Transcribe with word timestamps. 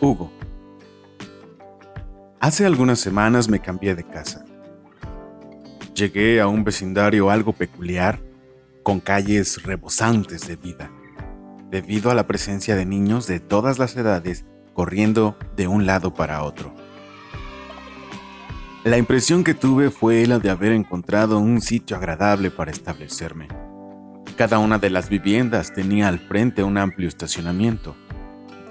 Hugo. 0.00 0.30
Hace 2.40 2.66
algunas 2.66 2.98
semanas 2.98 3.48
me 3.48 3.60
cambié 3.60 3.94
de 3.94 4.04
casa. 4.04 4.44
Llegué 5.94 6.40
a 6.40 6.48
un 6.48 6.64
vecindario 6.64 7.30
algo 7.30 7.52
peculiar, 7.52 8.20
con 8.82 9.00
calles 9.00 9.62
rebosantes 9.62 10.46
de 10.46 10.56
vida, 10.56 10.90
debido 11.70 12.10
a 12.10 12.14
la 12.14 12.26
presencia 12.26 12.76
de 12.76 12.84
niños 12.84 13.26
de 13.26 13.40
todas 13.40 13.78
las 13.78 13.96
edades 13.96 14.44
corriendo 14.74 15.38
de 15.56 15.68
un 15.68 15.86
lado 15.86 16.12
para 16.12 16.42
otro. 16.42 16.74
La 18.84 18.98
impresión 18.98 19.44
que 19.44 19.54
tuve 19.54 19.90
fue 19.90 20.26
la 20.26 20.38
de 20.38 20.50
haber 20.50 20.72
encontrado 20.72 21.38
un 21.38 21.62
sitio 21.62 21.96
agradable 21.96 22.50
para 22.50 22.70
establecerme. 22.70 23.48
Cada 24.36 24.58
una 24.58 24.78
de 24.78 24.90
las 24.90 25.08
viviendas 25.08 25.72
tenía 25.72 26.08
al 26.08 26.18
frente 26.18 26.62
un 26.62 26.76
amplio 26.76 27.08
estacionamiento, 27.08 27.96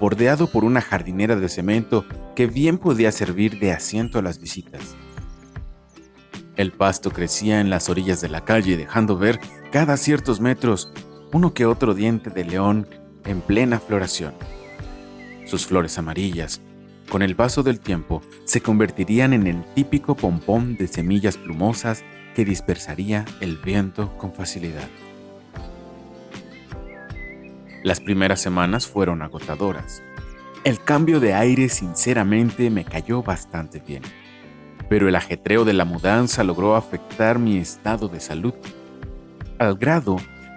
bordeado 0.00 0.48
por 0.48 0.64
una 0.64 0.80
jardinera 0.80 1.36
de 1.36 1.48
cemento 1.48 2.04
que 2.34 2.46
bien 2.46 2.78
podía 2.78 3.12
servir 3.12 3.58
de 3.58 3.72
asiento 3.72 4.18
a 4.18 4.22
las 4.22 4.40
visitas. 4.40 4.96
El 6.56 6.72
pasto 6.72 7.10
crecía 7.10 7.60
en 7.60 7.70
las 7.70 7.88
orillas 7.88 8.20
de 8.20 8.28
la 8.28 8.44
calle, 8.44 8.76
dejando 8.76 9.18
ver 9.18 9.40
cada 9.72 9.96
ciertos 9.96 10.40
metros 10.40 10.90
uno 11.32 11.52
que 11.52 11.66
otro 11.66 11.94
diente 11.94 12.30
de 12.30 12.44
león 12.44 12.88
en 13.24 13.40
plena 13.40 13.80
floración. 13.80 14.34
Sus 15.46 15.66
flores 15.66 15.98
amarillas, 15.98 16.60
con 17.10 17.22
el 17.22 17.34
paso 17.34 17.62
del 17.62 17.80
tiempo, 17.80 18.22
se 18.44 18.60
convertirían 18.60 19.32
en 19.32 19.46
el 19.46 19.64
típico 19.74 20.14
pompón 20.14 20.76
de 20.76 20.86
semillas 20.86 21.36
plumosas 21.36 22.04
que 22.34 22.44
dispersaría 22.44 23.24
el 23.40 23.56
viento 23.56 24.16
con 24.16 24.32
facilidad. 24.32 24.88
Las 27.84 28.00
primeras 28.00 28.40
semanas 28.40 28.86
fueron 28.86 29.20
agotadoras. 29.20 30.02
El 30.64 30.82
cambio 30.82 31.20
de 31.20 31.34
aire 31.34 31.68
sinceramente 31.68 32.70
me 32.70 32.86
cayó 32.86 33.22
bastante 33.22 33.78
bien, 33.78 34.02
pero 34.88 35.06
el 35.06 35.14
ajetreo 35.14 35.66
de 35.66 35.74
la 35.74 35.84
mudanza 35.84 36.44
logró 36.44 36.76
afectar 36.76 37.38
mi 37.38 37.58
estado 37.58 38.08
de 38.08 38.20
salud, 38.20 38.54
al 39.58 39.76
grado 39.76 40.16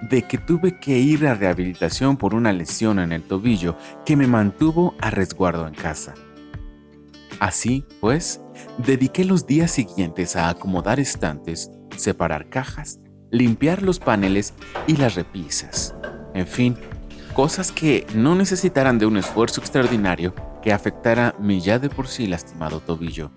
de 0.10 0.22
que 0.22 0.38
tuve 0.38 0.80
que 0.80 1.00
ir 1.00 1.28
a 1.28 1.34
rehabilitación 1.34 2.16
por 2.16 2.34
una 2.34 2.54
lesión 2.54 2.98
en 2.98 3.12
el 3.12 3.24
tobillo 3.24 3.76
que 4.06 4.16
me 4.16 4.28
mantuvo 4.28 4.96
a 5.02 5.10
resguardo 5.10 5.68
en 5.68 5.74
casa. 5.74 6.14
Así, 7.42 7.84
pues, 8.00 8.40
dediqué 8.78 9.26
los 9.26 9.46
días 9.46 9.72
siguientes 9.72 10.38
a 10.38 10.48
acomodar 10.48 11.02
estantes, 11.02 11.72
separar 11.98 12.48
cajas, 12.48 13.02
limpiar 13.32 13.84
los 13.84 14.00
paneles 14.00 14.54
y 14.88 14.96
las 14.96 15.16
repisas. 15.16 15.94
En 16.34 16.48
fin, 16.48 16.78
cosas 17.38 17.72
que 17.72 18.08
no 18.16 18.34
necesitaran 18.34 18.98
de 18.98 19.06
un 19.06 19.16
esfuerzo 19.16 19.62
extraordinario 19.62 20.34
que 20.64 20.74
afectara 20.74 21.36
mi 21.38 21.62
ya 21.62 21.78
de 21.78 21.88
por 21.88 22.08
sí 22.08 22.26
lastimado 22.26 22.80
tobillo, 22.80 23.30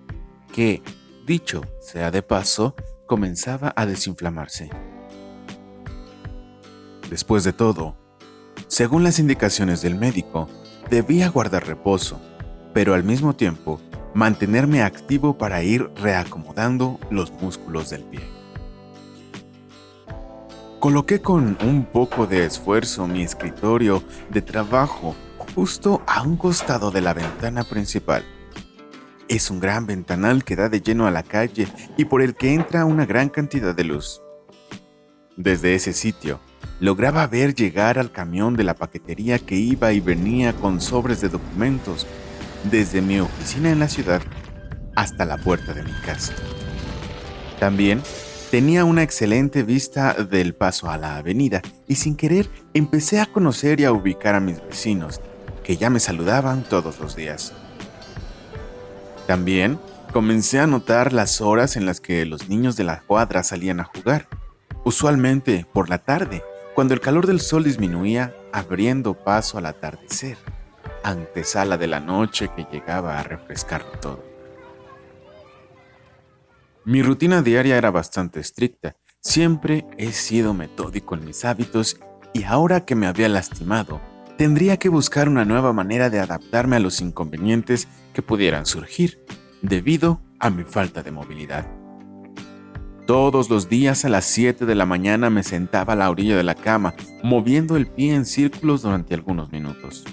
que, 0.51 0.81
dicho 1.27 1.61
sea 1.79 2.09
de 2.09 2.23
paso, 2.23 2.75
comenzaba 3.05 3.71
a 3.75 3.85
desinflamarse. 3.85 4.71
Después 7.11 7.43
de 7.43 7.53
todo, 7.53 7.95
según 8.65 9.03
las 9.03 9.19
indicaciones 9.19 9.83
del 9.83 9.93
médico, 9.93 10.49
debía 10.89 11.29
guardar 11.29 11.67
reposo, 11.67 12.19
pero 12.73 12.95
al 12.95 13.03
mismo 13.03 13.35
tiempo 13.35 13.79
mantenerme 14.15 14.81
activo 14.81 15.37
para 15.37 15.61
ir 15.61 15.91
reacomodando 15.97 16.99
los 17.11 17.31
músculos 17.33 17.91
del 17.91 18.01
pie. 18.05 18.30
Coloqué 20.81 21.21
con 21.21 21.59
un 21.61 21.85
poco 21.85 22.25
de 22.25 22.43
esfuerzo 22.43 23.05
mi 23.05 23.21
escritorio 23.21 24.01
de 24.31 24.41
trabajo 24.41 25.15
justo 25.53 26.01
a 26.07 26.23
un 26.23 26.37
costado 26.37 26.89
de 26.89 27.01
la 27.01 27.13
ventana 27.13 27.63
principal. 27.63 28.25
Es 29.27 29.51
un 29.51 29.59
gran 29.59 29.85
ventanal 29.85 30.43
que 30.43 30.55
da 30.55 30.69
de 30.69 30.81
lleno 30.81 31.05
a 31.05 31.11
la 31.11 31.21
calle 31.21 31.67
y 31.97 32.05
por 32.05 32.23
el 32.23 32.33
que 32.33 32.55
entra 32.55 32.85
una 32.85 33.05
gran 33.05 33.29
cantidad 33.29 33.75
de 33.75 33.83
luz. 33.83 34.23
Desde 35.37 35.75
ese 35.75 35.93
sitio, 35.93 36.39
lograba 36.79 37.27
ver 37.27 37.53
llegar 37.53 37.99
al 37.99 38.11
camión 38.11 38.55
de 38.55 38.63
la 38.63 38.73
paquetería 38.73 39.37
que 39.37 39.57
iba 39.57 39.93
y 39.93 39.99
venía 39.99 40.51
con 40.53 40.81
sobres 40.81 41.21
de 41.21 41.29
documentos 41.29 42.07
desde 42.71 43.03
mi 43.03 43.19
oficina 43.19 43.69
en 43.69 43.77
la 43.77 43.87
ciudad 43.87 44.23
hasta 44.95 45.25
la 45.25 45.37
puerta 45.37 45.75
de 45.75 45.83
mi 45.83 45.93
casa. 46.03 46.33
También 47.59 48.01
Tenía 48.51 48.83
una 48.83 49.01
excelente 49.01 49.63
vista 49.63 50.13
del 50.13 50.53
paso 50.53 50.89
a 50.89 50.97
la 50.97 51.15
avenida 51.15 51.61
y 51.87 51.95
sin 51.95 52.17
querer 52.17 52.49
empecé 52.73 53.21
a 53.21 53.25
conocer 53.25 53.79
y 53.79 53.85
a 53.85 53.93
ubicar 53.93 54.35
a 54.35 54.41
mis 54.41 54.61
vecinos, 54.61 55.21
que 55.63 55.77
ya 55.77 55.89
me 55.89 56.01
saludaban 56.01 56.63
todos 56.63 56.99
los 56.99 57.15
días. 57.15 57.53
También 59.25 59.79
comencé 60.11 60.59
a 60.59 60.67
notar 60.67 61.13
las 61.13 61.39
horas 61.39 61.77
en 61.77 61.85
las 61.85 62.01
que 62.01 62.25
los 62.25 62.49
niños 62.49 62.75
de 62.75 62.83
la 62.83 62.99
cuadra 63.07 63.41
salían 63.43 63.79
a 63.79 63.85
jugar, 63.85 64.27
usualmente 64.83 65.65
por 65.71 65.89
la 65.89 65.99
tarde, 65.99 66.43
cuando 66.75 66.93
el 66.93 66.99
calor 66.99 67.27
del 67.27 67.39
sol 67.39 67.63
disminuía, 67.63 68.35
abriendo 68.51 69.13
paso 69.13 69.59
al 69.59 69.65
atardecer, 69.65 70.37
antesala 71.03 71.77
de 71.77 71.87
la 71.87 72.01
noche 72.01 72.49
que 72.53 72.67
llegaba 72.69 73.17
a 73.17 73.23
refrescar 73.23 73.85
todo. 74.01 74.30
Mi 76.83 77.03
rutina 77.03 77.43
diaria 77.43 77.77
era 77.77 77.91
bastante 77.91 78.39
estricta. 78.39 78.95
Siempre 79.19 79.85
he 79.97 80.11
sido 80.11 80.55
metódico 80.55 81.13
en 81.13 81.25
mis 81.25 81.45
hábitos 81.45 81.99
y 82.33 82.43
ahora 82.43 82.85
que 82.85 82.95
me 82.95 83.05
había 83.05 83.29
lastimado, 83.29 84.01
tendría 84.35 84.77
que 84.77 84.89
buscar 84.89 85.29
una 85.29 85.45
nueva 85.45 85.73
manera 85.73 86.09
de 86.09 86.19
adaptarme 86.19 86.77
a 86.77 86.79
los 86.79 86.99
inconvenientes 86.99 87.87
que 88.13 88.23
pudieran 88.23 88.65
surgir 88.65 89.23
debido 89.61 90.21
a 90.39 90.49
mi 90.49 90.63
falta 90.63 91.03
de 91.03 91.11
movilidad. 91.11 91.67
Todos 93.05 93.51
los 93.51 93.69
días 93.69 94.03
a 94.05 94.09
las 94.09 94.25
7 94.25 94.65
de 94.65 94.73
la 94.73 94.87
mañana 94.87 95.29
me 95.29 95.43
sentaba 95.43 95.93
a 95.93 95.95
la 95.95 96.09
orilla 96.09 96.35
de 96.35 96.43
la 96.43 96.55
cama, 96.55 96.95
moviendo 97.21 97.75
el 97.77 97.85
pie 97.85 98.15
en 98.15 98.25
círculos 98.25 98.81
durante 98.81 99.13
algunos 99.13 99.51
minutos. 99.51 100.03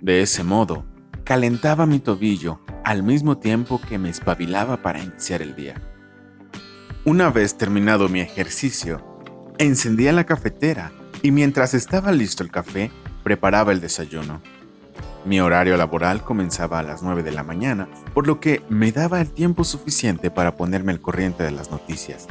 De 0.00 0.22
ese 0.22 0.44
modo, 0.44 0.84
calentaba 1.28 1.84
mi 1.84 1.98
tobillo 1.98 2.58
al 2.84 3.02
mismo 3.02 3.36
tiempo 3.36 3.82
que 3.86 3.98
me 3.98 4.08
espabilaba 4.08 4.78
para 4.78 5.02
iniciar 5.02 5.42
el 5.42 5.54
día. 5.54 5.74
Una 7.04 7.28
vez 7.28 7.58
terminado 7.58 8.08
mi 8.08 8.20
ejercicio, 8.20 9.04
encendía 9.58 10.10
la 10.12 10.24
cafetera 10.24 10.90
y 11.22 11.30
mientras 11.30 11.74
estaba 11.74 12.12
listo 12.12 12.42
el 12.42 12.50
café, 12.50 12.90
preparaba 13.24 13.72
el 13.72 13.82
desayuno. 13.82 14.40
Mi 15.26 15.38
horario 15.38 15.76
laboral 15.76 16.24
comenzaba 16.24 16.78
a 16.78 16.82
las 16.82 17.02
9 17.02 17.22
de 17.22 17.32
la 17.32 17.42
mañana, 17.42 17.88
por 18.14 18.26
lo 18.26 18.40
que 18.40 18.62
me 18.70 18.90
daba 18.90 19.20
el 19.20 19.30
tiempo 19.30 19.64
suficiente 19.64 20.30
para 20.30 20.56
ponerme 20.56 20.92
al 20.92 21.02
corriente 21.02 21.42
de 21.42 21.50
las 21.50 21.70
noticias, 21.70 22.26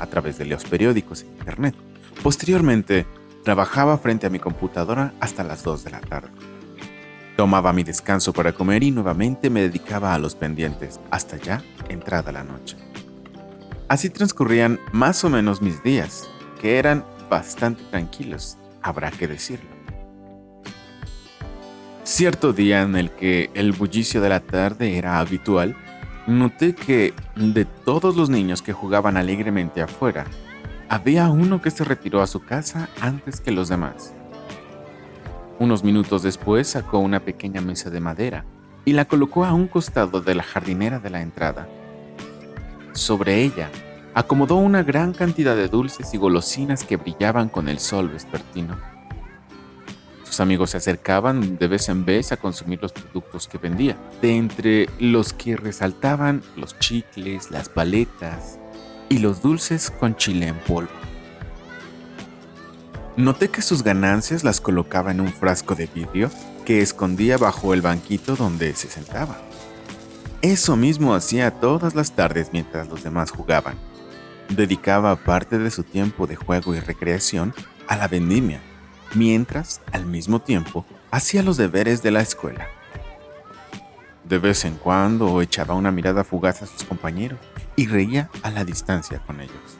a 0.00 0.06
través 0.06 0.38
de 0.38 0.46
los 0.46 0.64
periódicos 0.64 1.20
e 1.20 1.26
internet. 1.26 1.74
Posteriormente, 2.22 3.04
trabajaba 3.44 3.98
frente 3.98 4.26
a 4.26 4.30
mi 4.30 4.38
computadora 4.38 5.12
hasta 5.20 5.44
las 5.44 5.62
2 5.62 5.84
de 5.84 5.90
la 5.90 6.00
tarde. 6.00 6.47
Tomaba 7.38 7.72
mi 7.72 7.84
descanso 7.84 8.32
para 8.32 8.52
comer 8.52 8.82
y 8.82 8.90
nuevamente 8.90 9.48
me 9.48 9.60
dedicaba 9.60 10.12
a 10.12 10.18
los 10.18 10.34
pendientes, 10.34 10.98
hasta 11.12 11.36
ya 11.36 11.62
entrada 11.88 12.32
la 12.32 12.42
noche. 12.42 12.76
Así 13.86 14.10
transcurrían 14.10 14.80
más 14.90 15.22
o 15.22 15.30
menos 15.30 15.62
mis 15.62 15.80
días, 15.84 16.28
que 16.60 16.78
eran 16.78 17.04
bastante 17.30 17.84
tranquilos, 17.92 18.58
habrá 18.82 19.12
que 19.12 19.28
decirlo. 19.28 19.70
Cierto 22.02 22.52
día 22.52 22.82
en 22.82 22.96
el 22.96 23.12
que 23.12 23.50
el 23.54 23.70
bullicio 23.70 24.20
de 24.20 24.30
la 24.30 24.40
tarde 24.40 24.98
era 24.98 25.20
habitual, 25.20 25.76
noté 26.26 26.74
que 26.74 27.14
de 27.36 27.64
todos 27.66 28.16
los 28.16 28.30
niños 28.30 28.62
que 28.62 28.72
jugaban 28.72 29.16
alegremente 29.16 29.80
afuera, 29.80 30.24
había 30.88 31.28
uno 31.28 31.62
que 31.62 31.70
se 31.70 31.84
retiró 31.84 32.20
a 32.20 32.26
su 32.26 32.40
casa 32.40 32.88
antes 33.00 33.40
que 33.40 33.52
los 33.52 33.68
demás. 33.68 34.12
Unos 35.60 35.82
minutos 35.82 36.22
después 36.22 36.68
sacó 36.68 37.00
una 37.00 37.20
pequeña 37.20 37.60
mesa 37.60 37.90
de 37.90 37.98
madera 37.98 38.44
y 38.84 38.92
la 38.92 39.06
colocó 39.06 39.44
a 39.44 39.52
un 39.52 39.66
costado 39.66 40.20
de 40.20 40.36
la 40.36 40.44
jardinera 40.44 41.00
de 41.00 41.10
la 41.10 41.20
entrada. 41.20 41.68
Sobre 42.92 43.42
ella 43.42 43.68
acomodó 44.14 44.56
una 44.56 44.84
gran 44.84 45.12
cantidad 45.12 45.56
de 45.56 45.68
dulces 45.68 46.14
y 46.14 46.16
golosinas 46.16 46.84
que 46.84 46.96
brillaban 46.96 47.48
con 47.48 47.68
el 47.68 47.80
sol 47.80 48.08
vespertino. 48.08 48.78
Sus 50.22 50.38
amigos 50.38 50.70
se 50.70 50.76
acercaban 50.76 51.58
de 51.58 51.66
vez 51.66 51.88
en 51.88 52.04
vez 52.04 52.30
a 52.30 52.36
consumir 52.36 52.80
los 52.80 52.92
productos 52.92 53.48
que 53.48 53.58
vendía, 53.58 53.96
de 54.22 54.36
entre 54.36 54.88
los 55.00 55.32
que 55.32 55.56
resaltaban 55.56 56.42
los 56.56 56.78
chicles, 56.78 57.50
las 57.50 57.68
paletas 57.68 58.60
y 59.08 59.18
los 59.18 59.42
dulces 59.42 59.90
con 59.90 60.14
chile 60.14 60.48
en 60.48 60.58
polvo. 60.58 61.07
Noté 63.18 63.48
que 63.48 63.62
sus 63.62 63.82
ganancias 63.82 64.44
las 64.44 64.60
colocaba 64.60 65.10
en 65.10 65.20
un 65.20 65.32
frasco 65.32 65.74
de 65.74 65.88
vidrio 65.92 66.30
que 66.64 66.82
escondía 66.82 67.36
bajo 67.36 67.74
el 67.74 67.82
banquito 67.82 68.36
donde 68.36 68.72
se 68.76 68.88
sentaba. 68.88 69.36
Eso 70.40 70.76
mismo 70.76 71.16
hacía 71.16 71.50
todas 71.50 71.96
las 71.96 72.12
tardes 72.12 72.50
mientras 72.52 72.86
los 72.86 73.02
demás 73.02 73.32
jugaban. 73.32 73.74
Dedicaba 74.50 75.16
parte 75.16 75.58
de 75.58 75.72
su 75.72 75.82
tiempo 75.82 76.28
de 76.28 76.36
juego 76.36 76.76
y 76.76 76.78
recreación 76.78 77.54
a 77.88 77.96
la 77.96 78.06
vendimia, 78.06 78.60
mientras, 79.16 79.80
al 79.90 80.06
mismo 80.06 80.40
tiempo, 80.40 80.86
hacía 81.10 81.42
los 81.42 81.56
deberes 81.56 82.04
de 82.04 82.12
la 82.12 82.20
escuela. 82.20 82.68
De 84.22 84.38
vez 84.38 84.64
en 84.64 84.76
cuando 84.76 85.42
echaba 85.42 85.74
una 85.74 85.90
mirada 85.90 86.22
fugaz 86.22 86.62
a 86.62 86.66
sus 86.66 86.84
compañeros 86.84 87.40
y 87.74 87.88
reía 87.88 88.30
a 88.44 88.52
la 88.52 88.64
distancia 88.64 89.20
con 89.26 89.40
ellos. 89.40 89.76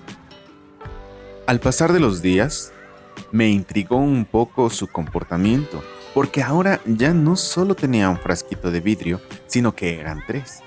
Al 1.46 1.60
pasar 1.60 1.92
de 1.92 2.00
los 2.00 2.20
días, 2.20 2.72
me 3.32 3.48
intrigó 3.48 3.96
un 3.96 4.24
poco 4.24 4.70
su 4.70 4.86
comportamiento, 4.88 5.82
porque 6.14 6.42
ahora 6.42 6.80
ya 6.86 7.12
no 7.12 7.36
solo 7.36 7.74
tenía 7.74 8.08
un 8.08 8.18
frasquito 8.18 8.70
de 8.70 8.80
vidrio, 8.80 9.20
sino 9.46 9.74
que 9.74 10.00
eran 10.00 10.22
tres, 10.26 10.60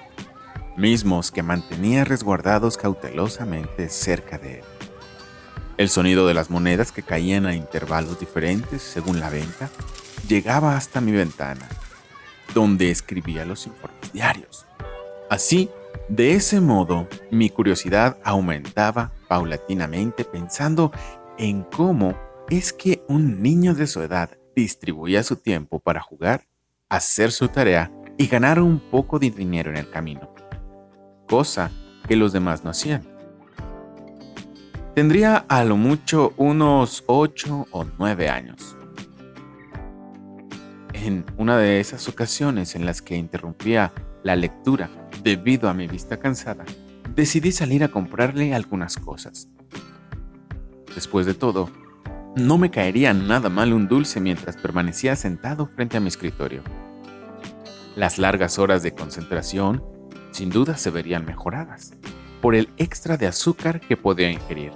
mismos 0.77 1.31
que 1.31 1.43
mantenía 1.43 2.03
resguardados 2.03 2.77
cautelosamente 2.77 3.89
cerca 3.89 4.37
de 4.37 4.59
él. 4.59 4.63
El 5.77 5.89
sonido 5.89 6.27
de 6.27 6.33
las 6.33 6.49
monedas 6.49 6.91
que 6.91 7.03
caían 7.03 7.45
a 7.45 7.55
intervalos 7.55 8.19
diferentes 8.19 8.81
según 8.81 9.19
la 9.19 9.29
venta 9.29 9.69
llegaba 10.27 10.77
hasta 10.77 11.01
mi 11.01 11.11
ventana, 11.11 11.67
donde 12.53 12.91
escribía 12.91 13.45
los 13.45 13.65
informes 13.65 14.13
diarios. 14.13 14.65
Así, 15.29 15.69
de 16.07 16.35
ese 16.35 16.61
modo, 16.61 17.07
mi 17.31 17.49
curiosidad 17.49 18.17
aumentaba 18.23 19.11
paulatinamente 19.27 20.25
pensando 20.25 20.91
en 21.37 21.63
cómo 21.63 22.15
es 22.51 22.73
que 22.73 23.01
un 23.07 23.41
niño 23.41 23.73
de 23.73 23.87
su 23.87 24.01
edad 24.01 24.37
distribuía 24.57 25.23
su 25.23 25.37
tiempo 25.37 25.79
para 25.79 26.01
jugar, 26.01 26.47
hacer 26.89 27.31
su 27.31 27.47
tarea 27.47 27.89
y 28.17 28.27
ganar 28.27 28.59
un 28.59 28.77
poco 28.77 29.19
de 29.19 29.31
dinero 29.31 29.71
en 29.71 29.77
el 29.77 29.89
camino, 29.89 30.33
cosa 31.29 31.71
que 32.09 32.17
los 32.17 32.33
demás 32.33 32.65
no 32.65 32.71
hacían. 32.71 33.03
Tendría 34.93 35.37
a 35.37 35.63
lo 35.63 35.77
mucho 35.77 36.33
unos 36.35 37.05
8 37.07 37.67
o 37.71 37.85
9 37.97 38.27
años. 38.27 38.75
En 40.91 41.23
una 41.37 41.57
de 41.57 41.79
esas 41.79 42.09
ocasiones 42.09 42.75
en 42.75 42.85
las 42.85 43.01
que 43.01 43.15
interrumpía 43.15 43.93
la 44.23 44.35
lectura 44.35 44.89
debido 45.23 45.69
a 45.69 45.73
mi 45.73 45.87
vista 45.87 46.17
cansada, 46.17 46.65
decidí 47.15 47.53
salir 47.53 47.85
a 47.85 47.91
comprarle 47.91 48.53
algunas 48.53 48.97
cosas. 48.97 49.47
Después 50.93 51.25
de 51.25 51.33
todo, 51.33 51.69
no 52.35 52.57
me 52.57 52.71
caería 52.71 53.13
nada 53.13 53.49
mal 53.49 53.73
un 53.73 53.87
dulce 53.87 54.21
mientras 54.21 54.55
permanecía 54.55 55.15
sentado 55.15 55.67
frente 55.67 55.97
a 55.97 55.99
mi 55.99 56.07
escritorio. 56.07 56.63
Las 57.95 58.17
largas 58.17 58.57
horas 58.57 58.83
de 58.83 58.93
concentración 58.93 59.83
sin 60.31 60.49
duda 60.49 60.77
se 60.77 60.91
verían 60.91 61.25
mejoradas 61.25 61.93
por 62.41 62.55
el 62.55 62.69
extra 62.77 63.17
de 63.17 63.27
azúcar 63.27 63.81
que 63.81 63.97
podía 63.97 64.31
ingerir. 64.31 64.71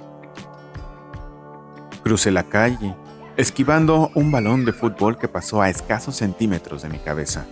Crucé 2.03 2.29
la 2.29 2.43
calle, 2.43 2.93
esquivando 3.37 4.11
un 4.15 4.31
balón 4.31 4.65
de 4.65 4.73
fútbol 4.73 5.17
que 5.17 5.27
pasó 5.27 5.61
a 5.61 5.69
escasos 5.69 6.17
centímetros 6.17 6.83
de 6.83 6.89
mi 6.89 6.99
cabeza. 6.99 7.45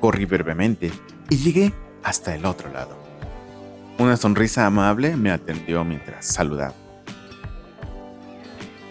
Corrí 0.00 0.24
brevemente 0.24 0.92
y 1.28 1.36
llegué 1.36 1.72
hasta 2.04 2.34
el 2.34 2.46
otro 2.46 2.72
lado. 2.72 2.96
Una 3.98 4.16
sonrisa 4.16 4.64
amable 4.64 5.16
me 5.16 5.32
atendió 5.32 5.84
mientras 5.84 6.24
saludaba. 6.24 6.85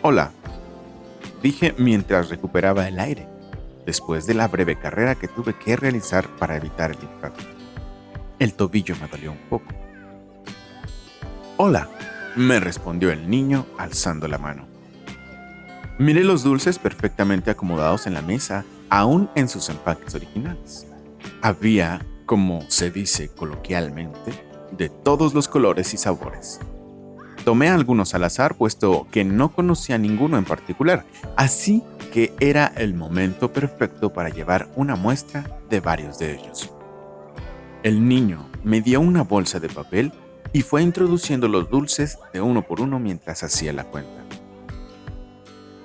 Hola, 0.08 0.30
dije 1.42 1.74
mientras 1.80 2.30
recuperaba 2.30 2.88
el 2.88 3.00
aire, 3.00 3.28
después 3.88 4.28
de 4.28 4.36
la 4.36 4.48
breve 4.48 4.78
carrera 4.78 5.16
que 5.16 5.28
tuve 5.28 5.56
que 5.58 5.76
realizar 5.76 6.28
para 6.38 6.56
evitar 6.56 6.92
el 6.92 7.02
impacto. 7.02 7.44
El 8.38 8.54
tobillo 8.54 8.96
me 9.02 9.08
dolió 9.08 9.32
un 9.32 9.40
poco. 9.50 9.66
Hola, 11.58 11.90
me 12.36 12.60
respondió 12.60 13.10
el 13.10 13.28
niño 13.28 13.66
alzando 13.80 14.28
la 14.28 14.38
mano. 14.38 14.68
Miré 15.98 16.24
los 16.24 16.44
dulces 16.44 16.78
perfectamente 16.78 17.50
acomodados 17.50 18.06
en 18.06 18.14
la 18.14 18.22
mesa, 18.22 18.64
aún 18.92 19.28
en 19.34 19.50
sus 19.50 19.70
empaques 19.70 20.14
originales. 20.14 20.86
Había, 21.42 22.06
como 22.28 22.62
se 22.68 22.92
dice 22.92 23.30
coloquialmente, 23.30 24.34
de 24.72 24.90
todos 24.90 25.34
los 25.34 25.48
colores 25.48 25.96
y 25.96 25.98
sabores. 25.98 26.60
Tomé 27.46 27.70
algunos 27.70 28.16
al 28.16 28.24
azar 28.24 28.56
puesto 28.56 29.06
que 29.12 29.24
no 29.24 29.54
conocía 29.54 30.00
ninguno 30.00 30.40
en 30.40 30.46
particular, 30.46 31.06
así 31.38 31.84
que 32.12 32.34
era 32.40 32.74
el 32.76 32.96
momento 32.96 33.54
perfecto 33.54 34.12
para 34.12 34.30
llevar 34.30 34.68
una 34.76 34.96
muestra 34.96 35.62
de 35.70 35.80
varios 35.80 36.18
de 36.18 36.34
ellos. 36.34 36.72
El 37.84 38.10
niño 38.10 38.50
me 38.64 38.82
dio 38.82 39.00
una 39.00 39.22
bolsa 39.22 39.60
de 39.60 39.70
papel 39.70 40.12
y 40.54 40.64
fue 40.64 40.82
introduciendo 40.82 41.48
los 41.48 41.70
dulces 41.70 42.18
de 42.34 42.42
uno 42.42 42.64
por 42.64 42.82
uno 42.82 42.98
mientras 42.98 43.44
hacía 43.44 43.74
la 43.74 43.84
cuenta. 43.84 44.24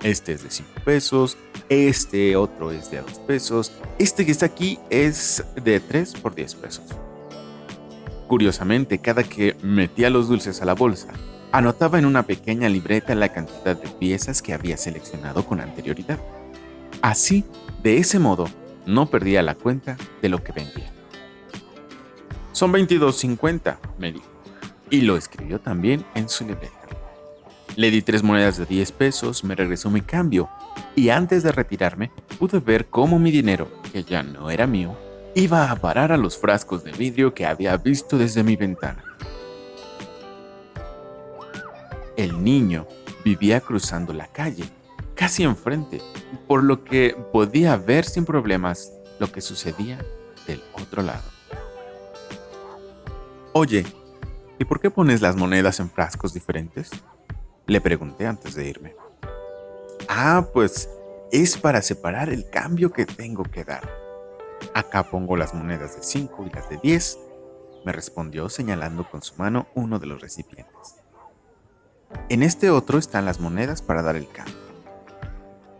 Este 0.02 0.32
es 0.32 0.42
de 0.42 0.50
5 0.50 0.70
pesos, 0.82 1.36
este 1.68 2.36
otro 2.36 2.70
es 2.70 2.90
de 2.90 3.00
a 3.00 3.02
2 3.02 3.18
pesos, 3.26 3.70
este 3.98 4.24
que 4.24 4.32
está 4.32 4.46
aquí 4.46 4.78
es 4.88 5.44
de 5.62 5.78
3 5.78 6.14
por 6.22 6.34
10 6.34 6.54
pesos. 6.54 6.86
Curiosamente, 8.28 8.98
cada 8.98 9.24
que 9.24 9.58
metía 9.62 10.08
los 10.08 10.26
dulces 10.28 10.62
a 10.62 10.64
la 10.64 10.74
bolsa, 10.74 11.08
Anotaba 11.52 11.98
en 11.98 12.06
una 12.06 12.22
pequeña 12.22 12.68
libreta 12.68 13.14
la 13.16 13.30
cantidad 13.30 13.76
de 13.76 13.88
piezas 13.88 14.40
que 14.40 14.54
había 14.54 14.76
seleccionado 14.76 15.44
con 15.44 15.60
anterioridad. 15.60 16.20
Así, 17.02 17.44
de 17.82 17.98
ese 17.98 18.20
modo, 18.20 18.46
no 18.86 19.06
perdía 19.06 19.42
la 19.42 19.56
cuenta 19.56 19.96
de 20.22 20.28
lo 20.28 20.44
que 20.44 20.52
vendía. 20.52 20.92
Son 22.52 22.72
22.50, 22.72 23.78
me 23.98 24.12
dijo, 24.12 24.26
y 24.90 25.00
lo 25.00 25.16
escribió 25.16 25.60
también 25.60 26.04
en 26.14 26.28
su 26.28 26.46
libreta. 26.46 26.74
Le 27.74 27.90
di 27.90 28.02
tres 28.02 28.22
monedas 28.22 28.56
de 28.56 28.66
10 28.66 28.92
pesos, 28.92 29.42
me 29.42 29.56
regresó 29.56 29.90
mi 29.90 30.02
cambio, 30.02 30.48
y 30.94 31.08
antes 31.08 31.42
de 31.42 31.50
retirarme 31.50 32.12
pude 32.38 32.60
ver 32.60 32.86
cómo 32.86 33.18
mi 33.18 33.32
dinero, 33.32 33.68
que 33.92 34.04
ya 34.04 34.22
no 34.22 34.50
era 34.50 34.68
mío, 34.68 34.96
iba 35.34 35.70
a 35.70 35.76
parar 35.76 36.12
a 36.12 36.16
los 36.16 36.38
frascos 36.38 36.84
de 36.84 36.92
vidrio 36.92 37.34
que 37.34 37.46
había 37.46 37.76
visto 37.76 38.18
desde 38.18 38.44
mi 38.44 38.54
ventana. 38.54 39.09
Niño 42.40 42.86
vivía 43.24 43.60
cruzando 43.60 44.12
la 44.12 44.26
calle, 44.26 44.64
casi 45.14 45.42
enfrente, 45.42 46.00
por 46.46 46.64
lo 46.64 46.84
que 46.84 47.16
podía 47.32 47.76
ver 47.76 48.04
sin 48.04 48.24
problemas 48.24 48.92
lo 49.18 49.30
que 49.30 49.40
sucedía 49.40 50.04
del 50.46 50.62
otro 50.72 51.02
lado. 51.02 51.22
Oye, 53.52 53.84
¿y 54.58 54.64
por 54.64 54.80
qué 54.80 54.90
pones 54.90 55.20
las 55.20 55.36
monedas 55.36 55.80
en 55.80 55.90
frascos 55.90 56.32
diferentes? 56.32 56.90
Le 57.66 57.80
pregunté 57.80 58.26
antes 58.26 58.54
de 58.54 58.68
irme. 58.68 58.94
Ah, 60.08 60.46
pues 60.52 60.88
es 61.32 61.56
para 61.58 61.82
separar 61.82 62.30
el 62.30 62.48
cambio 62.50 62.90
que 62.90 63.06
tengo 63.06 63.44
que 63.44 63.64
dar. 63.64 63.88
Acá 64.74 65.10
pongo 65.10 65.36
las 65.36 65.54
monedas 65.54 65.96
de 65.96 66.02
5 66.02 66.46
y 66.46 66.50
las 66.50 66.68
de 66.68 66.78
10, 66.78 67.18
me 67.84 67.92
respondió 67.92 68.48
señalando 68.48 69.08
con 69.08 69.22
su 69.22 69.34
mano 69.36 69.66
uno 69.74 69.98
de 69.98 70.06
los 70.06 70.20
recipientes. 70.20 70.99
En 72.28 72.42
este 72.42 72.70
otro 72.70 72.98
están 72.98 73.24
las 73.24 73.40
monedas 73.40 73.82
para 73.82 74.02
dar 74.02 74.16
el 74.16 74.28
cambio. 74.28 74.54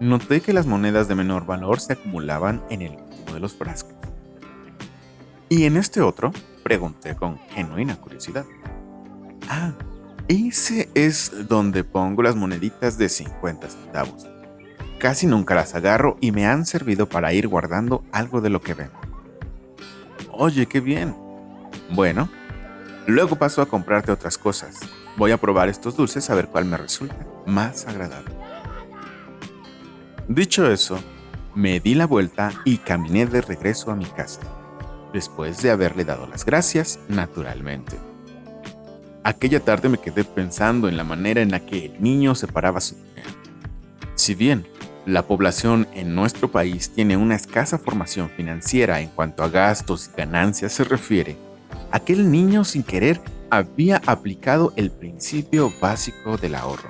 Noté 0.00 0.40
que 0.40 0.52
las 0.52 0.66
monedas 0.66 1.08
de 1.08 1.14
menor 1.14 1.46
valor 1.46 1.80
se 1.80 1.92
acumulaban 1.92 2.62
en 2.70 2.82
el 2.82 2.92
último 2.92 3.34
de 3.34 3.40
los 3.40 3.54
frascos. 3.54 3.94
¿Y 5.48 5.64
en 5.64 5.76
este 5.76 6.00
otro? 6.00 6.32
Pregunté 6.62 7.16
con 7.16 7.38
genuina 7.50 7.96
curiosidad. 7.96 8.46
Ah, 9.48 9.72
ese 10.28 10.88
es 10.94 11.48
donde 11.48 11.84
pongo 11.84 12.22
las 12.22 12.36
moneditas 12.36 12.96
de 12.98 13.08
50 13.08 13.68
centavos. 13.68 14.28
Casi 14.98 15.26
nunca 15.26 15.54
las 15.54 15.74
agarro 15.74 16.16
y 16.20 16.30
me 16.30 16.46
han 16.46 16.66
servido 16.66 17.08
para 17.08 17.32
ir 17.32 17.48
guardando 17.48 18.04
algo 18.12 18.40
de 18.40 18.50
lo 18.50 18.60
que 18.60 18.74
vendo. 18.74 19.00
Oye, 20.30 20.66
qué 20.66 20.80
bien. 20.80 21.16
Bueno, 21.90 22.30
luego 23.06 23.36
paso 23.36 23.60
a 23.60 23.66
comprarte 23.66 24.12
otras 24.12 24.38
cosas. 24.38 24.78
Voy 25.16 25.32
a 25.32 25.38
probar 25.38 25.68
estos 25.68 25.96
dulces 25.96 26.30
a 26.30 26.34
ver 26.34 26.48
cuál 26.48 26.64
me 26.64 26.76
resulta 26.76 27.26
más 27.46 27.86
agradable. 27.86 28.34
Dicho 30.28 30.70
eso, 30.70 30.98
me 31.54 31.80
di 31.80 31.94
la 31.94 32.06
vuelta 32.06 32.52
y 32.64 32.78
caminé 32.78 33.26
de 33.26 33.40
regreso 33.40 33.90
a 33.90 33.96
mi 33.96 34.04
casa, 34.04 34.40
después 35.12 35.60
de 35.62 35.70
haberle 35.70 36.04
dado 36.04 36.26
las 36.26 36.44
gracias, 36.44 37.00
naturalmente. 37.08 37.98
Aquella 39.24 39.60
tarde 39.60 39.88
me 39.88 39.98
quedé 39.98 40.24
pensando 40.24 40.88
en 40.88 40.96
la 40.96 41.04
manera 41.04 41.42
en 41.42 41.50
la 41.50 41.60
que 41.60 41.86
el 41.86 42.02
niño 42.02 42.34
separaba 42.34 42.80
su 42.80 42.94
dinero. 42.94 43.30
Si 44.14 44.34
bien 44.34 44.66
la 45.06 45.26
población 45.26 45.88
en 45.94 46.14
nuestro 46.14 46.50
país 46.50 46.90
tiene 46.90 47.16
una 47.16 47.34
escasa 47.34 47.78
formación 47.78 48.30
financiera 48.30 49.00
en 49.00 49.08
cuanto 49.08 49.42
a 49.42 49.48
gastos 49.48 50.08
y 50.08 50.16
ganancias 50.16 50.72
se 50.72 50.84
refiere, 50.84 51.36
aquel 51.90 52.30
niño 52.30 52.64
sin 52.64 52.82
querer 52.82 53.20
había 53.50 54.00
aplicado 54.06 54.72
el 54.76 54.90
principio 54.90 55.72
básico 55.80 56.36
del 56.36 56.54
ahorro, 56.54 56.88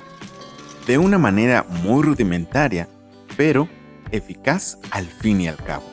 de 0.86 0.98
una 0.98 1.18
manera 1.18 1.64
muy 1.82 2.02
rudimentaria, 2.02 2.88
pero 3.36 3.68
eficaz 4.10 4.78
al 4.90 5.06
fin 5.06 5.40
y 5.40 5.48
al 5.48 5.56
cabo. 5.56 5.84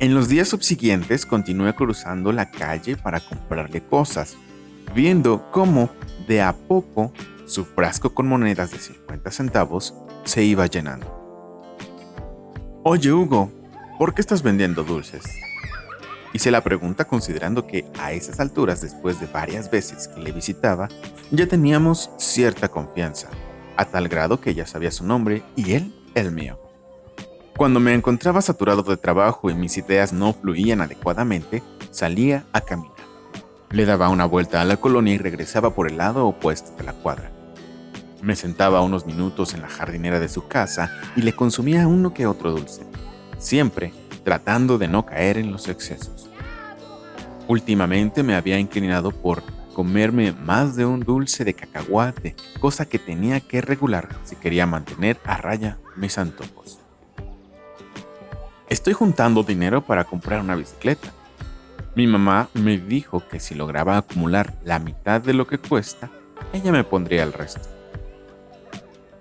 En 0.00 0.14
los 0.14 0.28
días 0.28 0.48
subsiguientes 0.48 1.26
continué 1.26 1.74
cruzando 1.74 2.32
la 2.32 2.50
calle 2.50 2.96
para 2.96 3.20
comprarle 3.20 3.82
cosas, 3.82 4.36
viendo 4.94 5.50
cómo 5.50 5.90
de 6.28 6.40
a 6.42 6.52
poco 6.52 7.12
su 7.46 7.64
frasco 7.64 8.14
con 8.14 8.28
monedas 8.28 8.70
de 8.70 8.78
50 8.78 9.30
centavos 9.30 9.94
se 10.24 10.44
iba 10.44 10.66
llenando. 10.66 11.14
Oye 12.84 13.12
Hugo, 13.12 13.50
¿por 13.98 14.14
qué 14.14 14.20
estás 14.20 14.42
vendiendo 14.42 14.84
dulces? 14.84 15.24
Hice 16.32 16.50
la 16.50 16.62
pregunta 16.62 17.06
considerando 17.06 17.66
que 17.66 17.86
a 17.98 18.12
esas 18.12 18.38
alturas, 18.38 18.82
después 18.82 19.18
de 19.18 19.26
varias 19.26 19.70
veces 19.70 20.08
que 20.08 20.20
le 20.20 20.32
visitaba, 20.32 20.88
ya 21.30 21.46
teníamos 21.46 22.10
cierta 22.18 22.68
confianza, 22.68 23.28
a 23.76 23.86
tal 23.86 24.08
grado 24.08 24.40
que 24.40 24.50
ella 24.50 24.66
sabía 24.66 24.90
su 24.90 25.06
nombre 25.06 25.42
y 25.56 25.72
él 25.72 25.94
el 26.14 26.30
mío. 26.30 26.60
Cuando 27.56 27.80
me 27.80 27.94
encontraba 27.94 28.42
saturado 28.42 28.82
de 28.82 28.96
trabajo 28.98 29.50
y 29.50 29.54
mis 29.54 29.78
ideas 29.78 30.12
no 30.12 30.32
fluían 30.32 30.80
adecuadamente, 30.80 31.62
salía 31.90 32.44
a 32.52 32.60
caminar. 32.60 32.92
Le 33.70 33.84
daba 33.84 34.10
una 34.10 34.26
vuelta 34.26 34.60
a 34.60 34.64
la 34.64 34.76
colonia 34.76 35.14
y 35.14 35.18
regresaba 35.18 35.74
por 35.74 35.90
el 35.90 35.96
lado 35.96 36.26
opuesto 36.26 36.76
de 36.76 36.84
la 36.84 36.92
cuadra. 36.92 37.32
Me 38.22 38.36
sentaba 38.36 38.82
unos 38.82 39.06
minutos 39.06 39.54
en 39.54 39.62
la 39.62 39.68
jardinera 39.68 40.20
de 40.20 40.28
su 40.28 40.46
casa 40.46 40.92
y 41.16 41.22
le 41.22 41.34
consumía 41.34 41.86
uno 41.86 42.12
que 42.12 42.26
otro 42.26 42.52
dulce, 42.52 42.82
siempre 43.38 43.92
tratando 44.28 44.76
de 44.76 44.88
no 44.88 45.06
caer 45.06 45.38
en 45.38 45.50
los 45.50 45.68
excesos. 45.68 46.28
Últimamente 47.46 48.22
me 48.22 48.34
había 48.34 48.58
inclinado 48.58 49.10
por 49.10 49.42
comerme 49.72 50.32
más 50.32 50.76
de 50.76 50.84
un 50.84 51.00
dulce 51.00 51.46
de 51.46 51.54
cacahuate, 51.54 52.36
cosa 52.60 52.84
que 52.84 52.98
tenía 52.98 53.40
que 53.40 53.62
regular 53.62 54.06
si 54.24 54.36
quería 54.36 54.66
mantener 54.66 55.18
a 55.24 55.38
raya 55.38 55.78
mis 55.96 56.18
antojos. 56.18 56.78
Estoy 58.68 58.92
juntando 58.92 59.44
dinero 59.44 59.86
para 59.86 60.04
comprar 60.04 60.42
una 60.42 60.56
bicicleta, 60.56 61.08
mi 61.94 62.06
mamá 62.06 62.50
me 62.52 62.76
dijo 62.76 63.26
que 63.26 63.40
si 63.40 63.54
lograba 63.54 63.96
acumular 63.96 64.52
la 64.62 64.78
mitad 64.78 65.22
de 65.22 65.32
lo 65.32 65.46
que 65.46 65.56
cuesta, 65.56 66.10
ella 66.52 66.70
me 66.70 66.84
pondría 66.84 67.22
el 67.22 67.32
resto. 67.32 67.66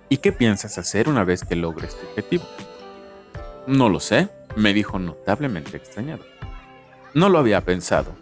¿Y 0.09 0.17
qué 0.17 0.33
piensas 0.33 0.77
hacer 0.77 1.07
una 1.07 1.23
vez 1.23 1.45
que 1.45 1.55
logres 1.55 1.95
tu 1.97 2.05
objetivo? 2.07 2.43
No 3.67 3.87
lo 3.87 4.01
sé, 4.01 4.29
me 4.57 4.73
dijo 4.73 4.97
notablemente 4.97 5.77
extrañado. 5.77 6.25
No 7.13 7.29
lo 7.29 7.37
había 7.37 7.61
pensado. 7.61 8.15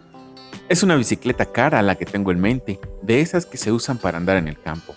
Es 0.68 0.82
una 0.82 0.94
bicicleta 0.96 1.46
cara 1.46 1.82
la 1.82 1.96
que 1.96 2.04
tengo 2.04 2.30
en 2.30 2.40
mente, 2.40 2.78
de 3.02 3.20
esas 3.20 3.46
que 3.46 3.56
se 3.56 3.72
usan 3.72 3.98
para 3.98 4.18
andar 4.18 4.36
en 4.36 4.46
el 4.46 4.60
campo. 4.60 4.94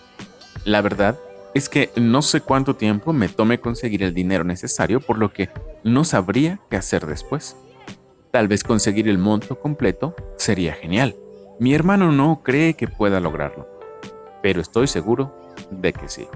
La 0.64 0.82
verdad 0.82 1.18
es 1.54 1.68
que 1.68 1.90
no 1.96 2.22
sé 2.22 2.42
cuánto 2.42 2.76
tiempo 2.76 3.12
me 3.12 3.28
tome 3.28 3.58
conseguir 3.58 4.02
el 4.02 4.14
dinero 4.14 4.44
necesario, 4.44 5.00
por 5.00 5.18
lo 5.18 5.32
que 5.32 5.48
no 5.82 6.04
sabría 6.04 6.60
qué 6.68 6.76
hacer 6.76 7.06
después. 7.06 7.56
Tal 8.30 8.46
vez 8.46 8.62
conseguir 8.62 9.08
el 9.08 9.18
monto 9.18 9.58
completo 9.58 10.14
sería 10.36 10.74
genial. 10.74 11.16
Mi 11.58 11.74
hermano 11.74 12.12
no 12.12 12.42
cree 12.44 12.74
que 12.74 12.86
pueda 12.86 13.18
lograrlo, 13.18 13.66
pero 14.42 14.60
estoy 14.60 14.86
seguro 14.86 15.34
de 15.70 15.92
que 15.92 16.08
sí. 16.08 16.28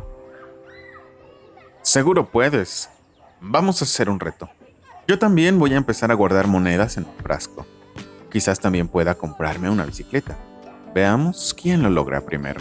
Seguro 1.83 2.31
puedes. 2.31 2.89
Vamos 3.41 3.83
a 3.83 3.85
hacer 3.85 4.09
un 4.09 4.19
reto. 4.19 4.49
Yo 5.07 5.19
también 5.19 5.59
voy 5.59 5.75
a 5.75 5.77
empezar 5.77 6.11
a 6.11 6.15
guardar 6.15 6.47
monedas 6.47 6.97
en 6.97 7.05
un 7.05 7.15
frasco. 7.23 7.67
Quizás 8.31 8.59
también 8.59 8.89
pueda 8.89 9.15
comprarme 9.15 9.69
una 9.69 9.85
bicicleta. 9.85 10.37
Veamos 10.95 11.55
quién 11.61 11.83
lo 11.83 11.91
logra 11.91 12.23
primero. 12.23 12.61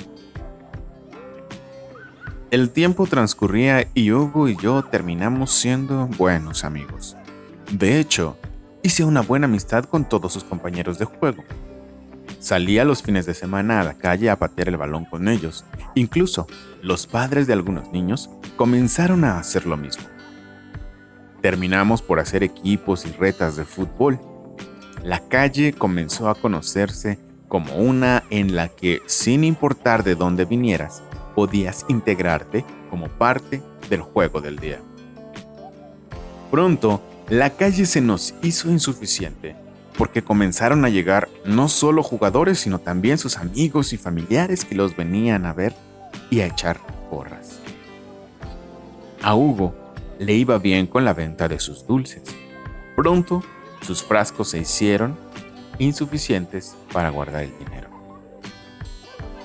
El 2.52 2.70
tiempo 2.70 3.08
transcurría 3.08 3.88
y 3.94 4.12
Hugo 4.12 4.50
y 4.50 4.58
yo 4.58 4.84
terminamos 4.84 5.52
siendo 5.52 6.08
buenos 6.08 6.66
amigos. 6.66 7.16
De 7.72 8.00
hecho, 8.00 8.38
hice 8.84 9.06
una 9.06 9.22
buena 9.22 9.46
amistad 9.46 9.86
con 9.86 10.08
todos 10.08 10.34
sus 10.34 10.44
compañeros 10.44 11.00
de 11.00 11.06
juego. 11.06 11.44
Salía 12.40 12.84
los 12.84 13.02
fines 13.02 13.26
de 13.26 13.34
semana 13.34 13.80
a 13.80 13.84
la 13.86 13.94
calle 13.94 14.30
a 14.30 14.38
patear 14.38 14.68
el 14.68 14.78
balón 14.78 15.06
con 15.06 15.30
ellos. 15.30 15.64
Incluso 15.96 16.46
los 16.82 17.08
padres 17.08 17.48
de 17.48 17.54
algunos 17.54 17.92
niños 17.94 18.30
comenzaron 18.58 19.24
a 19.24 19.40
hacer 19.40 19.66
lo 19.66 19.78
mismo. 19.78 20.13
Terminamos 21.44 22.02
por 22.02 22.22
hacer 22.22 22.42
equipos 22.42 23.06
y 23.06 23.12
retas 23.12 23.58
de 23.58 23.66
fútbol. 23.66 24.18
La 25.04 25.20
calle 25.28 25.74
comenzó 25.74 26.30
a 26.30 26.36
conocerse 26.36 27.20
como 27.50 27.76
una 27.76 28.24
en 28.30 28.56
la 28.56 28.70
que, 28.70 29.02
sin 29.08 29.44
importar 29.44 30.06
de 30.06 30.16
dónde 30.16 30.46
vinieras, 30.46 31.04
podías 31.36 31.84
integrarte 31.90 32.64
como 32.90 33.10
parte 33.10 33.62
del 33.90 34.00
juego 34.00 34.40
del 34.40 34.58
día. 34.58 34.80
Pronto 36.50 37.02
la 37.28 37.50
calle 37.50 37.88
se 37.88 38.00
nos 38.00 38.36
hizo 38.42 38.70
insuficiente, 38.70 39.58
porque 39.98 40.24
comenzaron 40.24 40.86
a 40.86 40.90
llegar 40.90 41.28
no 41.44 41.68
solo 41.68 42.04
jugadores, 42.04 42.60
sino 42.60 42.80
también 42.80 43.18
sus 43.18 43.36
amigos 43.36 43.92
y 43.92 43.98
familiares 43.98 44.64
que 44.64 44.76
los 44.76 44.96
venían 44.96 45.46
a 45.46 45.52
ver 45.52 45.76
y 46.30 46.40
a 46.40 46.46
echar 46.46 46.80
porras. 47.10 47.60
A 49.22 49.36
Hugo 49.36 49.83
le 50.20 50.34
iba 50.34 50.58
bien 50.58 50.88
con 50.88 51.06
la 51.06 51.14
venta 51.14 51.48
de 51.48 51.60
sus 51.60 51.86
dulces. 51.86 52.24
Pronto, 52.96 53.44
sus 53.82 54.04
frascos 54.04 54.50
se 54.50 54.60
hicieron 54.60 55.18
insuficientes 55.80 56.76
para 56.92 57.10
guardar 57.10 57.44
el 57.44 57.58
dinero. 57.58 57.90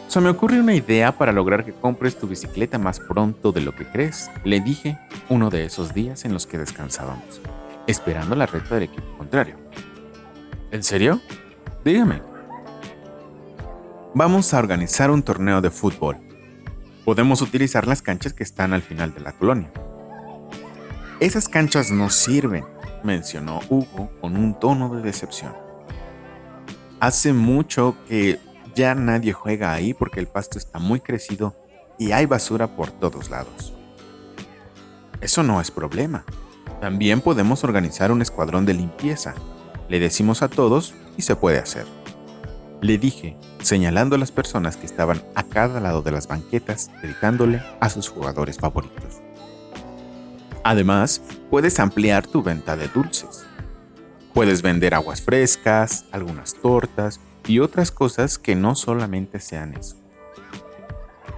Se 0.09 0.21
me 0.21 0.31
ocurre 0.31 0.61
una 0.61 0.75
idea 0.75 1.17
para 1.17 1.33
lograr 1.33 1.65
que 1.65 1.73
compres 1.73 2.19
tu 2.19 2.27
bicicleta 2.27 2.79
más 2.79 2.99
pronto 2.99 3.53
de 3.53 3.61
lo 3.61 3.75
que 3.75 3.87
crees, 3.87 4.31
le 4.45 4.61
dije 4.61 4.99
uno 5.29 5.51
de 5.51 5.65
esos 5.65 5.93
días 5.93 6.25
en 6.25 6.33
los 6.33 6.47
que 6.47 6.59
descansábamos 6.59 7.41
esperando 7.89 8.37
la 8.37 8.47
recta 8.47 8.75
del 8.75 8.85
equipo 8.85 9.17
contrario. 9.17 9.57
¿En 10.71 10.83
serio? 10.83 11.21
Dígame. 11.85 12.21
Vamos 14.15 14.53
a 14.53 14.59
organizar 14.59 15.11
un 15.11 15.23
torneo 15.23 15.61
de 15.61 15.71
fútbol. 15.71 16.19
Podemos 17.05 17.41
utilizar 17.41 17.89
las 17.89 18.03
canchas 18.03 18.35
que 18.35 18.43
están 18.43 18.75
al 18.75 18.83
final 18.83 19.15
de 19.15 19.21
la 19.21 19.33
colonia. 19.33 19.73
Esas 21.21 21.49
canchas 21.49 21.91
no 21.91 22.11
sirven, 22.11 22.65
mencionó 23.03 23.61
Hugo 23.69 24.11
con 24.21 24.37
un 24.37 24.59
tono 24.59 24.95
de 24.95 25.03
decepción. 25.03 25.53
Hace 27.01 27.33
mucho 27.33 27.97
que 28.07 28.39
ya 28.75 28.95
nadie 28.95 29.33
juega 29.33 29.73
ahí 29.73 29.95
porque 29.95 30.21
el 30.21 30.29
pasto 30.29 30.59
está 30.59 30.79
muy 30.79 31.01
crecido 31.01 31.57
y 31.99 32.13
hay 32.13 32.27
basura 32.27 32.69
por 32.69 32.93
todos 32.93 33.31
lados. 33.31 33.73
Eso 35.21 35.43
no 35.43 35.61
es 35.61 35.73
problema, 35.73 36.25
también 36.81 37.21
podemos 37.21 37.65
organizar 37.65 38.13
un 38.13 38.23
escuadrón 38.23 38.65
de 38.65 38.75
limpieza. 38.75 39.35
Le 39.89 39.99
decimos 39.99 40.43
a 40.43 40.49
todos 40.49 40.95
y 41.17 41.23
se 41.23 41.35
puede 41.35 41.59
hacer. 41.59 41.87
Le 42.81 42.97
dije, 42.99 43.37
señalando 43.61 44.15
a 44.15 44.19
las 44.19 44.31
personas 44.31 44.77
que 44.77 44.87
estaban 44.87 45.21
a 45.35 45.43
cada 45.43 45.81
lado 45.81 46.03
de 46.03 46.13
las 46.13 46.29
banquetas, 46.29 46.93
gritándole 47.03 47.61
a 47.81 47.91
sus 47.91 48.09
jugadores 48.09 48.59
favoritos. 48.59 49.28
Además, 50.65 51.23
puedes 51.51 51.79
ampliar 51.81 52.27
tu 52.27 52.43
venta 52.43 52.77
de 52.77 52.89
dulces. 52.89 53.47
Puedes 54.35 54.63
vender 54.63 54.95
aguas 54.95 55.23
frescas, 55.23 56.05
algunas 56.13 56.55
tortas 56.55 57.21
y 57.47 57.61
otras 57.61 57.91
cosas 57.91 58.39
que 58.39 58.55
no 58.55 58.75
solamente 58.75 59.41
sean 59.41 59.75
eso 59.75 59.97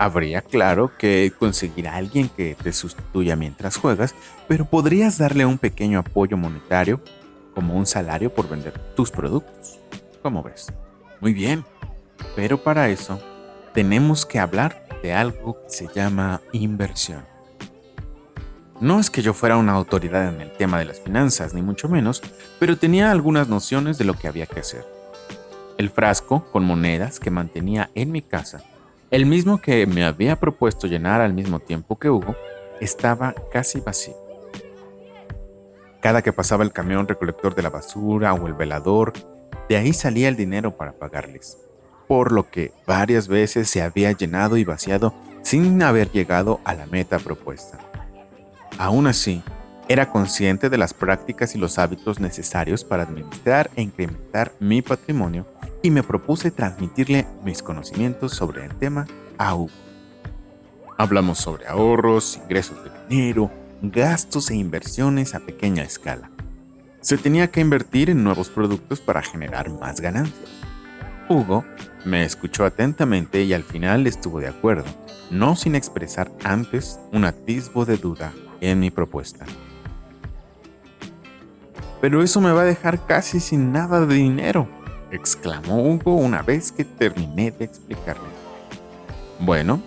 habría, 0.00 0.40
claro, 0.40 0.90
que 0.96 1.30
conseguir 1.38 1.86
a 1.86 1.96
alguien 1.96 2.30
que 2.30 2.54
te 2.54 2.72
sustituya 2.72 3.36
mientras 3.36 3.76
juegas, 3.76 4.14
pero 4.48 4.64
podrías 4.64 5.18
darle 5.18 5.44
un 5.44 5.58
pequeño 5.58 5.98
apoyo 5.98 6.38
monetario 6.38 7.02
como 7.54 7.76
un 7.76 7.84
salario 7.84 8.32
por 8.32 8.48
vender 8.48 8.78
tus 8.96 9.10
productos. 9.10 9.78
¿Cómo 10.22 10.42
ves? 10.42 10.72
Muy 11.20 11.34
bien, 11.34 11.66
pero 12.34 12.62
para 12.62 12.88
eso 12.88 13.20
tenemos 13.74 14.24
que 14.24 14.38
hablar 14.38 14.86
de 15.02 15.12
algo 15.12 15.62
que 15.64 15.68
se 15.68 15.88
llama 15.94 16.40
inversión. 16.52 17.29
No 18.80 18.98
es 18.98 19.10
que 19.10 19.22
yo 19.22 19.34
fuera 19.34 19.56
una 19.56 19.72
autoridad 19.72 20.28
en 20.28 20.40
el 20.40 20.52
tema 20.52 20.78
de 20.78 20.86
las 20.86 21.00
finanzas, 21.00 21.54
ni 21.54 21.62
mucho 21.62 21.88
menos, 21.88 22.22
pero 22.58 22.78
tenía 22.78 23.10
algunas 23.10 23.48
nociones 23.48 23.98
de 23.98 24.04
lo 24.04 24.14
que 24.14 24.28
había 24.28 24.46
que 24.46 24.60
hacer. 24.60 24.86
El 25.78 25.90
frasco 25.90 26.44
con 26.50 26.64
monedas 26.64 27.20
que 27.20 27.30
mantenía 27.30 27.90
en 27.94 28.10
mi 28.10 28.22
casa 28.22 28.62
el 29.10 29.26
mismo 29.26 29.60
que 29.60 29.86
me 29.86 30.04
había 30.04 30.36
propuesto 30.36 30.86
llenar 30.86 31.20
al 31.20 31.34
mismo 31.34 31.58
tiempo 31.58 31.98
que 31.98 32.08
Hugo, 32.08 32.36
estaba 32.80 33.34
casi 33.52 33.80
vacío. 33.80 34.14
Cada 36.00 36.22
que 36.22 36.32
pasaba 36.32 36.62
el 36.62 36.72
camión 36.72 37.08
recolector 37.08 37.54
de 37.54 37.62
la 37.62 37.70
basura 37.70 38.32
o 38.34 38.46
el 38.46 38.54
velador, 38.54 39.12
de 39.68 39.76
ahí 39.76 39.92
salía 39.92 40.28
el 40.28 40.36
dinero 40.36 40.76
para 40.76 40.92
pagarles, 40.92 41.58
por 42.06 42.30
lo 42.30 42.50
que 42.50 42.72
varias 42.86 43.26
veces 43.26 43.68
se 43.68 43.82
había 43.82 44.12
llenado 44.12 44.56
y 44.56 44.64
vaciado 44.64 45.12
sin 45.42 45.82
haber 45.82 46.10
llegado 46.12 46.60
a 46.64 46.74
la 46.74 46.86
meta 46.86 47.18
propuesta. 47.18 47.89
Aún 48.80 49.06
así, 49.06 49.42
era 49.88 50.10
consciente 50.10 50.70
de 50.70 50.78
las 50.78 50.94
prácticas 50.94 51.54
y 51.54 51.58
los 51.58 51.78
hábitos 51.78 52.18
necesarios 52.18 52.82
para 52.82 53.02
administrar 53.02 53.70
e 53.76 53.82
incrementar 53.82 54.52
mi 54.58 54.80
patrimonio 54.80 55.46
y 55.82 55.90
me 55.90 56.02
propuse 56.02 56.50
transmitirle 56.50 57.26
mis 57.44 57.62
conocimientos 57.62 58.32
sobre 58.32 58.64
el 58.64 58.74
tema 58.76 59.06
a 59.36 59.54
Hugo. 59.54 59.68
Hablamos 60.96 61.36
sobre 61.40 61.66
ahorros, 61.66 62.40
ingresos 62.42 62.82
de 62.82 62.90
dinero, 63.06 63.50
gastos 63.82 64.50
e 64.50 64.54
inversiones 64.54 65.34
a 65.34 65.40
pequeña 65.40 65.82
escala. 65.82 66.30
Se 67.02 67.18
tenía 67.18 67.50
que 67.50 67.60
invertir 67.60 68.08
en 68.08 68.24
nuevos 68.24 68.48
productos 68.48 69.02
para 69.02 69.20
generar 69.20 69.68
más 69.68 70.00
ganancias. 70.00 70.48
Hugo 71.28 71.66
me 72.06 72.24
escuchó 72.24 72.64
atentamente 72.64 73.42
y 73.42 73.52
al 73.52 73.62
final 73.62 74.06
estuvo 74.06 74.40
de 74.40 74.48
acuerdo, 74.48 74.86
no 75.30 75.54
sin 75.54 75.74
expresar 75.74 76.32
antes 76.44 76.98
un 77.12 77.26
atisbo 77.26 77.84
de 77.84 77.98
duda 77.98 78.32
en 78.60 78.80
mi 78.80 78.90
propuesta. 78.90 79.46
pero 82.00 82.22
eso 82.22 82.40
me 82.40 82.52
va 82.52 82.62
a 82.62 82.64
dejar 82.64 83.04
casi 83.06 83.40
sin 83.40 83.72
nada 83.72 84.06
de 84.06 84.14
dinero, 84.14 84.66
exclamó 85.10 85.82
Hugo 85.82 86.14
una 86.14 86.42
vez 86.42 86.72
que 86.72 86.84
terminé 86.84 87.50
de 87.50 87.66
explicarle. 87.66 88.28
Bueno, 89.38 89.82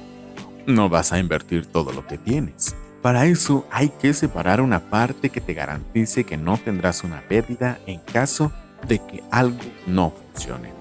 no 0.68 0.90
vas 0.90 1.12
a 1.12 1.20
invertir 1.20 1.66
todo 1.66 1.92
lo 1.92 2.06
que 2.06 2.18
tienes. 2.18 2.76
Para 3.02 3.26
eso 3.26 3.66
hay 3.70 3.90
que 3.90 4.14
separar 4.14 4.62
una 4.62 4.80
parte 4.80 5.30
que 5.30 5.42
te 5.42 5.54
garantice 5.54 6.24
que 6.24 6.38
no 6.38 6.58
tendrás 6.58 7.04
una 7.04 7.22
pérdida 7.28 7.80
en 7.86 8.00
caso 8.00 8.52
de 8.88 9.00
que 9.00 9.24
algo 9.30 9.60
no 9.88 10.12
funcione. 10.12 10.72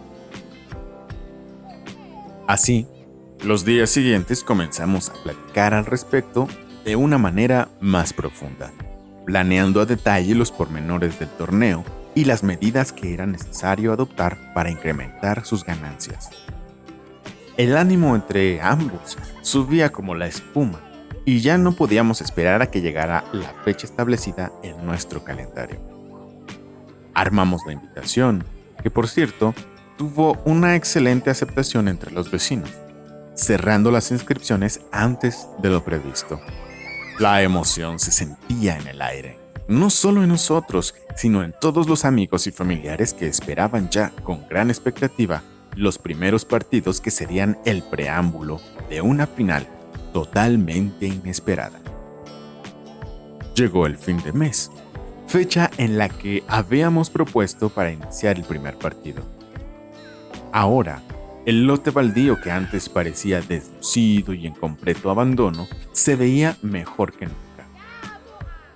Así, 2.47 2.87
los 3.43 3.65
días 3.65 3.91
siguientes 3.91 4.45
comenzamos 4.45 5.09
a 5.09 5.15
platicar 5.15 5.75
al 5.75 5.87
respecto 5.87 6.47
de 6.85 6.97
una 6.97 7.19
manera 7.19 7.69
más 7.81 8.13
profunda, 8.13 8.73
planeando 9.25 9.81
a 9.81 9.87
detalle 9.87 10.35
los 10.35 10.51
pormenores 10.51 11.19
del 11.19 11.29
torneo 11.29 11.85
y 12.15 12.25
las 12.25 12.43
medidas 12.43 12.93
que 12.93 13.15
era 13.15 13.27
necesario 13.27 13.93
adoptar 13.93 14.53
para 14.55 14.71
incrementar 14.71 15.45
sus 15.45 15.65
ganancias. 15.65 16.31
El 17.57 17.77
ánimo 17.77 18.15
entre 18.15 18.61
ambos 18.61 19.19
subía 19.43 19.93
como 19.93 20.15
la 20.15 20.27
espuma 20.27 20.81
y 21.25 21.41
ya 21.41 21.59
no 21.59 21.73
podíamos 21.73 22.21
esperar 22.21 22.63
a 22.63 22.71
que 22.71 22.81
llegara 22.81 23.25
la 23.33 23.53
fecha 23.65 23.87
establecida 23.87 24.53
en 24.63 24.85
nuestro 24.85 25.23
calendario. 25.23 25.81
Armamos 27.15 27.63
la 27.67 27.75
invitación, 27.75 28.45
que 28.83 28.91
por 28.91 29.07
cierto 29.07 29.55
tuvo 29.97 30.39
una 30.45 30.75
excelente 30.75 31.31
aceptación 31.31 31.89
entre 31.89 32.11
los 32.11 32.31
vecinos, 32.31 32.71
cerrando 33.35 33.91
las 33.91 34.11
inscripciones 34.11 34.81
antes 34.91 35.47
de 35.63 35.71
lo 35.71 35.85
previsto. 35.85 36.41
La 37.23 37.41
emoción 37.41 38.01
se 38.01 38.11
sentía 38.11 38.77
en 38.77 38.89
el 38.89 39.01
aire, 39.01 39.39
no 39.69 39.91
solo 39.91 40.25
en 40.25 40.31
nosotros, 40.31 40.93
sino 41.15 41.45
en 41.45 41.55
todos 41.61 41.89
los 41.89 42.05
amigos 42.05 42.49
y 42.49 42.51
familiares 42.51 43.15
que 43.15 43.29
esperaban 43.29 43.91
ya 43.91 44.11
con 44.25 44.45
gran 44.49 44.71
expectativa 44.71 45.41
los 45.77 45.99
primeros 45.99 46.45
partidos 46.45 47.01
que 47.01 47.13
serían 47.13 47.61
el 47.65 47.85
preámbulo 47.85 48.61
de 48.91 49.03
una 49.03 49.29
final 49.29 49.69
totalmente 50.13 51.07
inesperada. 51.07 51.79
Llegó 53.55 53.87
el 53.87 53.97
fin 53.97 54.21
de 54.25 54.33
mes, 54.33 54.73
fecha 55.29 55.71
en 55.77 55.99
la 55.99 56.09
que 56.09 56.43
habíamos 56.49 57.09
propuesto 57.09 57.69
para 57.69 57.93
iniciar 57.93 58.37
el 58.37 58.43
primer 58.43 58.77
partido. 58.79 59.23
Ahora, 60.51 61.01
el 61.47 61.67
lote 61.67 61.91
baldío 61.91 62.41
que 62.41 62.51
antes 62.51 62.89
parecía 62.89 63.41
deslucido 63.41 64.33
y 64.35 64.47
en 64.47 64.55
completo 64.55 65.11
abandono 65.11 65.67
se 65.93 66.17
veía 66.17 66.57
mejor 66.63 67.13
que 67.13 67.27
nunca. 67.27 67.39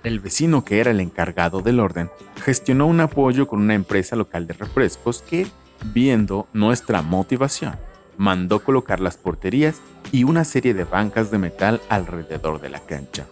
El 0.03 0.19
vecino 0.19 0.63
que 0.63 0.79
era 0.79 0.91
el 0.91 0.99
encargado 0.99 1.61
del 1.61 1.79
orden 1.79 2.09
gestionó 2.43 2.87
un 2.87 2.99
apoyo 2.99 3.47
con 3.47 3.61
una 3.61 3.73
empresa 3.73 4.15
local 4.15 4.47
de 4.47 4.53
refrescos 4.53 5.21
que 5.21 5.47
Viendo 5.85 6.47
nuestra 6.53 7.01
motivación, 7.01 7.75
mandó 8.17 8.63
colocar 8.63 8.99
las 8.99 9.17
porterías 9.17 9.79
y 10.11 10.23
una 10.23 10.43
serie 10.43 10.73
de 10.73 10.83
bancas 10.83 11.29
de 11.29 11.37
metal 11.37 11.81
alrededor 11.89 12.59
de 12.59 12.69
la 12.69 12.79
cancha. 12.79 13.25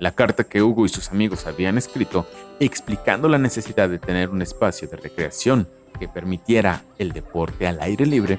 La 0.00 0.12
carta 0.12 0.44
que 0.44 0.62
Hugo 0.62 0.86
y 0.86 0.88
sus 0.88 1.10
amigos 1.10 1.46
habían 1.46 1.76
escrito 1.76 2.26
explicando 2.58 3.28
la 3.28 3.38
necesidad 3.38 3.88
de 3.88 3.98
tener 3.98 4.30
un 4.30 4.40
espacio 4.40 4.88
de 4.88 4.96
recreación 4.96 5.68
que 5.98 6.08
permitiera 6.08 6.82
el 6.98 7.12
deporte 7.12 7.66
al 7.66 7.80
aire 7.80 8.06
libre 8.06 8.38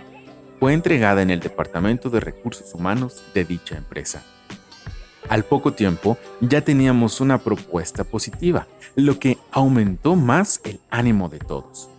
fue 0.60 0.74
entregada 0.74 1.22
en 1.22 1.30
el 1.30 1.40
Departamento 1.40 2.10
de 2.10 2.20
Recursos 2.20 2.74
Humanos 2.74 3.24
de 3.34 3.46
dicha 3.46 3.78
empresa. 3.78 4.24
Al 5.30 5.44
poco 5.46 5.74
tiempo 5.74 6.18
ya 6.42 6.62
teníamos 6.62 7.22
una 7.22 7.38
propuesta 7.38 8.04
positiva, 8.04 8.68
lo 8.96 9.20
que 9.20 9.38
aumentó 9.52 10.16
más 10.16 10.60
el 10.64 10.80
ánimo 10.90 11.30
de 11.30 11.40
todos. 11.40 11.90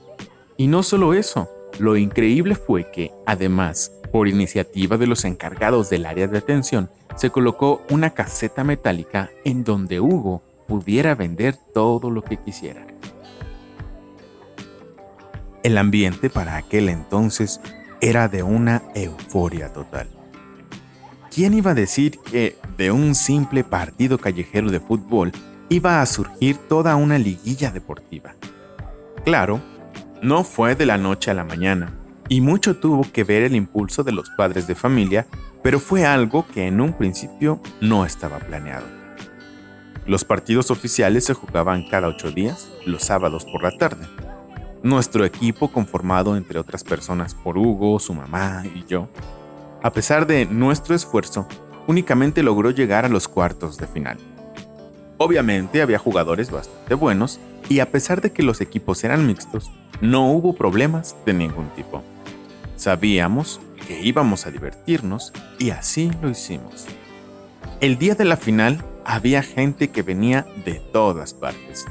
Y 0.56 0.66
no 0.66 0.82
solo 0.82 1.14
eso, 1.14 1.48
lo 1.78 1.96
increíble 1.96 2.54
fue 2.54 2.90
que, 2.90 3.12
además, 3.26 3.92
por 4.12 4.28
iniciativa 4.28 4.98
de 4.98 5.06
los 5.06 5.24
encargados 5.24 5.88
del 5.88 6.04
área 6.04 6.26
de 6.26 6.38
atención, 6.38 6.90
se 7.16 7.30
colocó 7.30 7.82
una 7.90 8.10
caseta 8.10 8.64
metálica 8.64 9.30
en 9.44 9.64
donde 9.64 10.00
Hugo 10.00 10.42
pudiera 10.66 11.14
vender 11.14 11.56
todo 11.72 12.10
lo 12.10 12.22
que 12.22 12.36
quisiera. 12.36 12.86
El 15.62 15.76
ambiente 15.76 16.30
para 16.30 16.56
aquel 16.56 16.88
entonces 16.88 17.60
era 18.00 18.28
de 18.28 18.42
una 18.42 18.82
euforia 18.94 19.72
total. 19.72 20.08
¿Quién 21.30 21.52
iba 21.52 21.72
a 21.72 21.74
decir 21.74 22.18
que 22.18 22.56
de 22.78 22.90
un 22.90 23.14
simple 23.14 23.62
partido 23.62 24.18
callejero 24.18 24.70
de 24.70 24.80
fútbol 24.80 25.32
iba 25.68 26.00
a 26.00 26.06
surgir 26.06 26.56
toda 26.56 26.96
una 26.96 27.18
liguilla 27.18 27.70
deportiva? 27.70 28.34
Claro, 29.24 29.60
no 30.22 30.44
fue 30.44 30.74
de 30.74 30.86
la 30.86 30.96
noche 30.96 31.30
a 31.30 31.34
la 31.34 31.44
mañana, 31.44 31.94
y 32.28 32.40
mucho 32.40 32.76
tuvo 32.76 33.02
que 33.12 33.24
ver 33.24 33.42
el 33.42 33.54
impulso 33.54 34.02
de 34.02 34.12
los 34.12 34.30
padres 34.30 34.66
de 34.66 34.74
familia, 34.74 35.26
pero 35.62 35.78
fue 35.78 36.06
algo 36.06 36.46
que 36.46 36.66
en 36.66 36.80
un 36.80 36.94
principio 36.94 37.60
no 37.80 38.06
estaba 38.06 38.38
planeado. 38.38 38.86
Los 40.06 40.24
partidos 40.24 40.70
oficiales 40.70 41.26
se 41.26 41.34
jugaban 41.34 41.86
cada 41.88 42.08
ocho 42.08 42.30
días, 42.30 42.70
los 42.86 43.02
sábados 43.02 43.44
por 43.44 43.62
la 43.62 43.76
tarde. 43.76 44.06
Nuestro 44.82 45.26
equipo, 45.26 45.68
conformado 45.68 46.36
entre 46.36 46.58
otras 46.58 46.84
personas 46.84 47.34
por 47.34 47.58
Hugo, 47.58 47.98
su 48.00 48.14
mamá 48.14 48.62
y 48.74 48.84
yo, 48.84 49.08
a 49.82 49.92
pesar 49.92 50.26
de 50.26 50.46
nuestro 50.46 50.94
esfuerzo, 50.94 51.46
únicamente 51.86 52.42
logró 52.42 52.70
llegar 52.70 53.04
a 53.04 53.10
los 53.10 53.28
cuartos 53.28 53.76
de 53.76 53.86
final. 53.86 54.16
Obviamente 55.18 55.82
había 55.82 55.98
jugadores 55.98 56.50
bastante 56.50 56.94
buenos 56.94 57.40
y 57.68 57.80
a 57.80 57.90
pesar 57.90 58.22
de 58.22 58.32
que 58.32 58.42
los 58.42 58.62
equipos 58.62 59.04
eran 59.04 59.26
mixtos, 59.26 59.70
no 60.00 60.30
hubo 60.32 60.54
problemas 60.54 61.14
de 61.26 61.34
ningún 61.34 61.68
tipo. 61.76 62.02
Sabíamos 62.76 63.60
que 63.86 64.00
íbamos 64.00 64.46
a 64.46 64.50
divertirnos 64.50 65.34
y 65.58 65.70
así 65.70 66.10
lo 66.22 66.30
hicimos. 66.30 66.86
El 67.80 67.98
día 67.98 68.14
de 68.14 68.24
la 68.24 68.38
final 68.38 68.82
había 69.04 69.42
gente 69.42 69.90
que 69.90 70.02
venía 70.02 70.46
de 70.64 70.80
todas 70.92 71.34
partes. 71.34 71.86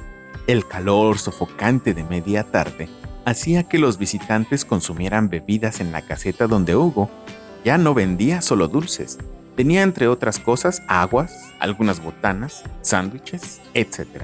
El 0.49 0.67
calor 0.67 1.19
sofocante 1.19 1.93
de 1.93 2.03
media 2.03 2.43
tarde 2.43 2.89
hacía 3.23 3.69
que 3.69 3.77
los 3.77 3.99
visitantes 3.99 4.65
consumieran 4.65 5.29
bebidas 5.29 5.79
en 5.79 5.91
la 5.91 6.01
caseta 6.01 6.47
donde 6.47 6.75
Hugo 6.75 7.07
ya 7.63 7.77
no 7.77 7.93
vendía 7.93 8.41
solo 8.41 8.67
dulces, 8.67 9.19
tenía 9.55 9.83
entre 9.83 10.07
otras 10.07 10.39
cosas 10.39 10.81
aguas, 10.87 11.53
algunas 11.59 12.01
botanas, 12.01 12.63
sándwiches, 12.81 13.61
etc. 13.75 14.23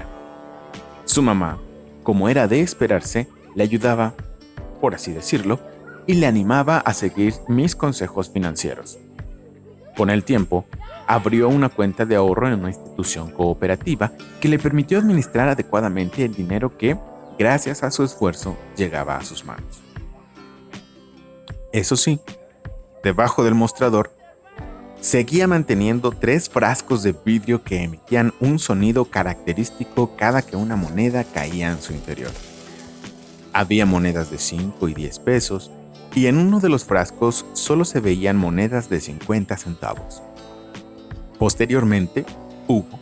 Su 1.04 1.22
mamá, 1.22 1.60
como 2.02 2.28
era 2.28 2.48
de 2.48 2.60
esperarse, 2.60 3.28
le 3.54 3.62
ayudaba, 3.62 4.14
por 4.80 4.96
así 4.96 5.12
decirlo, 5.12 5.60
y 6.08 6.14
le 6.14 6.26
animaba 6.26 6.78
a 6.78 6.92
seguir 6.92 7.34
mis 7.46 7.76
consejos 7.76 8.30
financieros. 8.30 8.98
Con 9.96 10.10
el 10.10 10.24
tiempo, 10.24 10.66
abrió 11.06 11.48
una 11.48 11.68
cuenta 11.68 12.04
de 12.04 12.16
ahorro 12.16 12.48
en 12.48 12.60
una 12.60 12.68
institución 12.68 13.30
cooperativa 13.30 14.12
que 14.40 14.48
le 14.48 14.58
permitió 14.58 14.98
administrar 14.98 15.48
adecuadamente 15.48 16.24
el 16.24 16.34
dinero 16.34 16.76
que, 16.76 16.98
gracias 17.38 17.82
a 17.82 17.90
su 17.90 18.04
esfuerzo, 18.04 18.56
llegaba 18.76 19.16
a 19.16 19.24
sus 19.24 19.44
manos. 19.44 19.80
Eso 21.72 21.96
sí, 21.96 22.20
debajo 23.02 23.44
del 23.44 23.54
mostrador, 23.54 24.10
seguía 25.00 25.46
manteniendo 25.46 26.10
tres 26.10 26.48
frascos 26.48 27.02
de 27.02 27.14
vidrio 27.24 27.62
que 27.62 27.82
emitían 27.82 28.34
un 28.40 28.58
sonido 28.58 29.04
característico 29.06 30.16
cada 30.16 30.42
que 30.42 30.56
una 30.56 30.76
moneda 30.76 31.24
caía 31.24 31.70
en 31.70 31.80
su 31.80 31.92
interior. 31.92 32.32
Había 33.52 33.86
monedas 33.86 34.30
de 34.30 34.38
5 34.38 34.88
y 34.88 34.94
10 34.94 35.18
pesos, 35.20 35.70
y 36.16 36.26
en 36.26 36.38
uno 36.38 36.60
de 36.60 36.70
los 36.70 36.84
frascos 36.84 37.44
solo 37.52 37.84
se 37.84 38.00
veían 38.00 38.38
monedas 38.38 38.88
de 38.88 39.00
50 39.00 39.56
centavos. 39.58 40.22
Posteriormente, 41.38 42.24
Hugo 42.66 42.98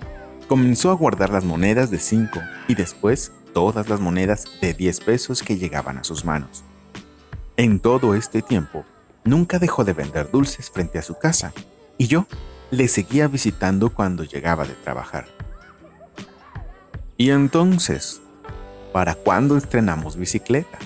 comenzó 0.48 0.90
a 0.90 0.94
guardar 0.94 1.30
las 1.30 1.44
monedas 1.44 1.90
de 1.90 2.00
5 2.00 2.40
y 2.68 2.74
después 2.74 3.32
todas 3.54 3.88
las 3.88 4.00
monedas 4.00 4.44
de 4.60 4.74
10 4.74 5.00
pesos 5.00 5.42
que 5.44 5.56
llegaban 5.56 5.96
a 5.96 6.04
sus 6.04 6.24
manos. 6.24 6.64
En 7.56 7.78
todo 7.78 8.16
este 8.16 8.42
tiempo, 8.42 8.84
nunca 9.24 9.60
dejó 9.60 9.84
de 9.84 9.92
vender 9.92 10.30
dulces 10.32 10.68
frente 10.68 10.98
a 10.98 11.02
su 11.02 11.16
casa, 11.16 11.52
y 11.96 12.08
yo 12.08 12.26
le 12.72 12.88
seguía 12.88 13.28
visitando 13.28 13.94
cuando 13.94 14.24
llegaba 14.24 14.64
de 14.64 14.74
trabajar. 14.74 15.26
Y 17.16 17.30
entonces, 17.30 18.20
¿Para 18.94 19.16
cuándo 19.16 19.56
estrenamos 19.56 20.16
bicicleta? 20.16 20.78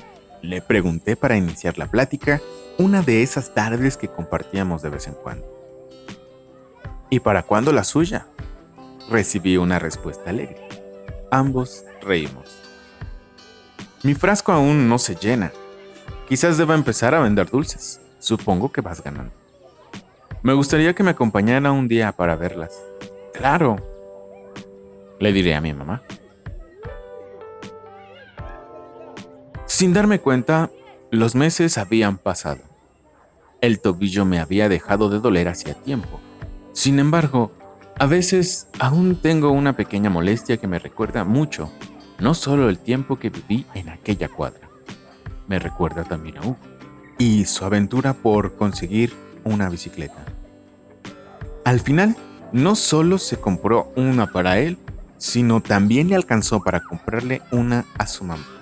Le 0.43 0.63
pregunté 0.63 1.17
para 1.17 1.37
iniciar 1.37 1.79
la 1.79 1.87
plática 1.87 2.41
una 2.79 3.03
de 3.03 3.23
esas 3.23 3.55
tardes 3.55 3.97
que 3.97 4.09
compartíamos 4.09 4.83
de 4.83 4.91
vez 4.91 5.09
en 5.09 5.15
cuando. 5.15 5.47
¿Y 7.11 7.21
para 7.21 7.43
cuándo 7.43 7.73
la 7.73 7.85
suya? 7.85 8.27
Recibí 9.11 9.57
una 9.57 9.79
respuesta 9.79 10.31
alegre. 10.31 10.69
Ambos 11.31 11.85
reímos. 12.01 12.63
Mi 14.05 14.15
frasco 14.15 14.53
aún 14.53 14.89
no 14.89 14.99
se 14.99 15.17
llena. 15.17 15.51
Quizás 16.29 16.57
deba 16.57 16.75
empezar 16.75 17.15
a 17.15 17.21
vender 17.21 17.51
dulces. 17.51 18.01
Supongo 18.21 18.71
que 18.71 18.81
vas 18.81 19.03
ganando. 19.03 19.33
Me 20.43 20.53
gustaría 20.53 20.95
que 20.95 21.03
me 21.03 21.11
acompañara 21.11 21.73
un 21.73 21.89
día 21.89 22.13
para 22.13 22.37
verlas. 22.37 22.81
Claro. 23.35 23.77
Le 25.19 25.33
diré 25.33 25.57
a 25.57 25.61
mi 25.61 25.73
mamá. 25.73 26.03
Sin 29.79 29.93
darme 29.93 30.19
cuenta, 30.19 30.73
los 31.13 31.37
meses 31.37 31.79
habían 31.79 32.19
pasado. 32.19 32.63
El 33.61 33.79
tobillo 33.79 34.25
me 34.25 34.41
había 34.41 34.69
dejado 34.69 35.09
de 35.09 35.21
doler 35.21 35.47
hacía 35.47 35.75
tiempo. 35.75 36.19
Sin 36.73 36.99
embargo, 36.99 37.53
a 37.97 38.07
veces 38.07 38.67
aún 38.81 39.15
tengo 39.23 39.53
una 39.53 39.77
pequeña 39.77 40.11
molestia 40.11 40.57
que 40.57 40.67
me 40.67 40.81
recuerda 40.81 41.23
mucho, 41.23 41.71
no 42.19 42.35
solo 42.35 42.69
el 42.69 42.81
tiempo 42.81 43.21
que 43.21 43.31
viví 43.31 43.67
en 43.73 43.89
aquella 43.89 44.29
cuadra, 44.29 44.69
me 45.47 45.61
recuerda 45.61 46.03
también 46.03 46.39
a 46.39 46.41
Hugo 46.41 46.59
y 47.17 47.45
su 47.45 47.65
aventura 47.65 48.15
por 48.15 48.57
conseguir 48.57 49.13
una 49.45 49.69
bicicleta. 49.69 50.25
Al 51.65 51.79
final, 51.79 52.17
no 52.51 52.75
solo 52.75 53.17
se 53.19 53.37
compró 53.37 53.93
una 53.95 54.33
para 54.33 54.59
él, 54.59 54.77
sino 55.19 55.61
también 55.61 56.09
le 56.09 56.17
alcanzó 56.17 56.65
para 56.65 56.83
comprarle 56.83 57.43
una 57.53 57.85
a 57.97 58.09
su 58.09 58.25
mamá. 58.25 58.58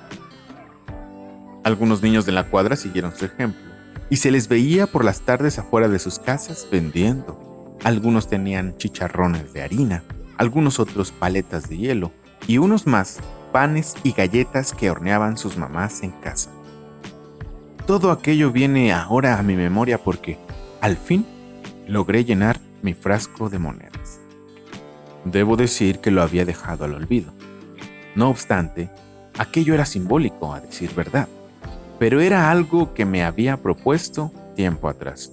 Algunos 1.66 2.00
niños 2.00 2.24
de 2.26 2.30
la 2.30 2.44
cuadra 2.44 2.76
siguieron 2.76 3.12
su 3.16 3.24
ejemplo 3.24 3.60
y 4.08 4.18
se 4.18 4.30
les 4.30 4.46
veía 4.46 4.86
por 4.86 5.04
las 5.04 5.22
tardes 5.22 5.58
afuera 5.58 5.88
de 5.88 5.98
sus 5.98 6.20
casas 6.20 6.64
vendiendo. 6.70 7.76
Algunos 7.82 8.28
tenían 8.28 8.76
chicharrones 8.76 9.52
de 9.52 9.62
harina, 9.62 10.04
algunos 10.36 10.78
otros 10.78 11.10
paletas 11.10 11.68
de 11.68 11.76
hielo 11.76 12.12
y 12.46 12.58
unos 12.58 12.86
más 12.86 13.18
panes 13.50 13.96
y 14.04 14.12
galletas 14.12 14.72
que 14.74 14.92
horneaban 14.92 15.36
sus 15.36 15.56
mamás 15.56 16.04
en 16.04 16.12
casa. 16.12 16.52
Todo 17.84 18.12
aquello 18.12 18.52
viene 18.52 18.92
ahora 18.92 19.36
a 19.36 19.42
mi 19.42 19.56
memoria 19.56 19.98
porque, 19.98 20.38
al 20.80 20.96
fin, 20.96 21.26
logré 21.88 22.24
llenar 22.24 22.60
mi 22.82 22.94
frasco 22.94 23.48
de 23.50 23.58
monedas. 23.58 24.20
Debo 25.24 25.56
decir 25.56 25.98
que 25.98 26.12
lo 26.12 26.22
había 26.22 26.44
dejado 26.44 26.84
al 26.84 26.94
olvido. 26.94 27.32
No 28.14 28.30
obstante, 28.30 28.88
aquello 29.36 29.74
era 29.74 29.84
simbólico, 29.84 30.54
a 30.54 30.60
decir 30.60 30.94
verdad, 30.94 31.26
pero 31.98 32.20
era 32.20 32.50
algo 32.50 32.94
que 32.94 33.04
me 33.04 33.24
había 33.24 33.56
propuesto 33.56 34.32
tiempo 34.54 34.88
atrás, 34.88 35.32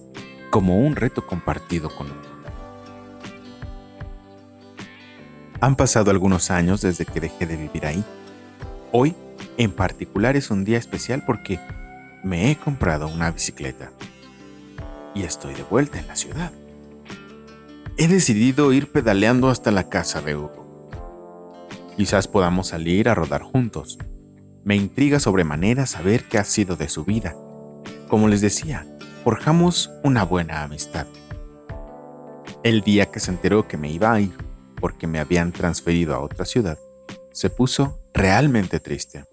como 0.49 0.79
un 0.79 0.95
reto 0.95 1.25
compartido 1.25 1.89
con 1.89 2.07
uno. 2.07 2.33
Han 5.59 5.75
pasado 5.75 6.11
algunos 6.11 6.51
años 6.51 6.81
desde 6.81 7.05
que 7.05 7.21
dejé 7.21 7.45
de 7.45 7.55
vivir 7.55 7.85
ahí. 7.85 8.03
Hoy, 8.91 9.15
en 9.57 9.71
particular, 9.71 10.35
es 10.35 10.51
un 10.51 10.65
día 10.65 10.77
especial 10.77 11.23
porque 11.25 11.59
me 12.23 12.51
he 12.51 12.57
comprado 12.57 13.07
una 13.07 13.31
bicicleta 13.31 13.91
y 15.15 15.23
estoy 15.23 15.53
de 15.53 15.63
vuelta 15.63 15.99
en 15.99 16.07
la 16.07 16.15
ciudad. 16.15 16.51
He 17.97 18.07
decidido 18.07 18.73
ir 18.73 18.91
pedaleando 18.91 19.49
hasta 19.49 19.71
la 19.71 19.87
casa 19.87 20.21
de 20.21 20.35
Hugo. 20.35 20.89
Quizás 21.95 22.27
podamos 22.27 22.67
salir 22.67 23.07
a 23.07 23.15
rodar 23.15 23.43
juntos. 23.43 23.99
Me 24.65 24.77
intriga 24.77 25.19
sobremanera 25.19 25.85
saber 25.85 26.23
qué 26.29 26.37
ha 26.37 26.45
sido 26.45 26.77
de 26.77 26.87
su 26.87 27.03
vida. 27.03 27.35
Como 28.07 28.29
les 28.29 28.39
decía, 28.39 28.87
forjamos 29.25 29.91
una 30.03 30.23
buena 30.23 30.63
amistad. 30.63 31.05
El 32.63 32.79
día 32.79 33.11
que 33.11 33.19
se 33.19 33.31
enteró 33.31 33.67
que 33.67 33.75
me 33.75 33.91
iba 33.91 34.13
a 34.13 34.21
ir 34.21 34.31
porque 34.79 35.05
me 35.05 35.19
habían 35.19 35.51
transferido 35.51 36.15
a 36.15 36.19
otra 36.19 36.45
ciudad, 36.45 36.77
se 37.33 37.49
puso 37.49 37.99
realmente 38.13 38.79
triste. 38.79 39.25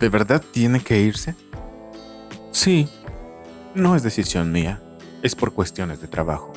¿De 0.00 0.08
verdad 0.08 0.42
tiene 0.52 0.80
que 0.80 1.02
irse? 1.02 1.34
Sí, 2.50 2.88
no 3.74 3.94
es 3.94 4.02
decisión 4.02 4.52
mía, 4.52 4.82
es 5.22 5.34
por 5.34 5.52
cuestiones 5.52 6.00
de 6.00 6.08
trabajo. 6.08 6.54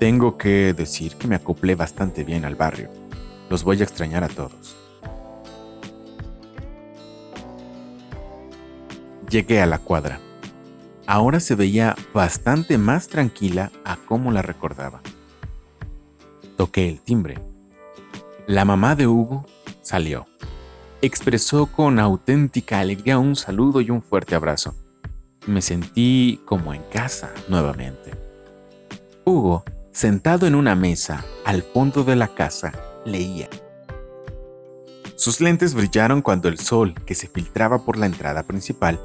Tengo 0.00 0.36
que 0.36 0.74
decir 0.74 1.14
que 1.14 1.28
me 1.28 1.36
acoplé 1.36 1.76
bastante 1.76 2.24
bien 2.24 2.44
al 2.44 2.56
barrio. 2.56 2.90
Los 3.48 3.62
voy 3.62 3.80
a 3.80 3.84
extrañar 3.84 4.24
a 4.24 4.28
todos. 4.28 4.79
Llegué 9.30 9.62
a 9.62 9.66
la 9.66 9.78
cuadra. 9.78 10.20
Ahora 11.06 11.40
se 11.40 11.54
veía 11.54 11.96
bastante 12.12 12.78
más 12.78 13.08
tranquila 13.08 13.70
a 13.84 13.96
como 13.96 14.32
la 14.32 14.42
recordaba. 14.42 15.00
Toqué 16.56 16.88
el 16.88 17.00
timbre. 17.00 17.38
La 18.46 18.64
mamá 18.64 18.96
de 18.96 19.06
Hugo 19.06 19.46
salió 19.82 20.26
expresó 21.02 21.66
con 21.66 21.98
auténtica 21.98 22.80
alegría 22.80 23.18
un 23.18 23.36
saludo 23.36 23.80
y 23.80 23.90
un 23.90 24.02
fuerte 24.02 24.34
abrazo. 24.34 24.74
Me 25.46 25.62
sentí 25.62 26.40
como 26.44 26.74
en 26.74 26.82
casa 26.92 27.32
nuevamente. 27.48 28.12
Hugo, 29.24 29.64
sentado 29.92 30.46
en 30.46 30.54
una 30.54 30.74
mesa 30.74 31.24
al 31.44 31.62
fondo 31.62 32.04
de 32.04 32.16
la 32.16 32.28
casa, 32.28 32.72
leía. 33.04 33.48
Sus 35.16 35.40
lentes 35.40 35.74
brillaron 35.74 36.22
cuando 36.22 36.48
el 36.48 36.58
sol 36.58 36.94
que 37.06 37.14
se 37.14 37.28
filtraba 37.28 37.84
por 37.84 37.98
la 37.98 38.06
entrada 38.06 38.42
principal 38.42 39.00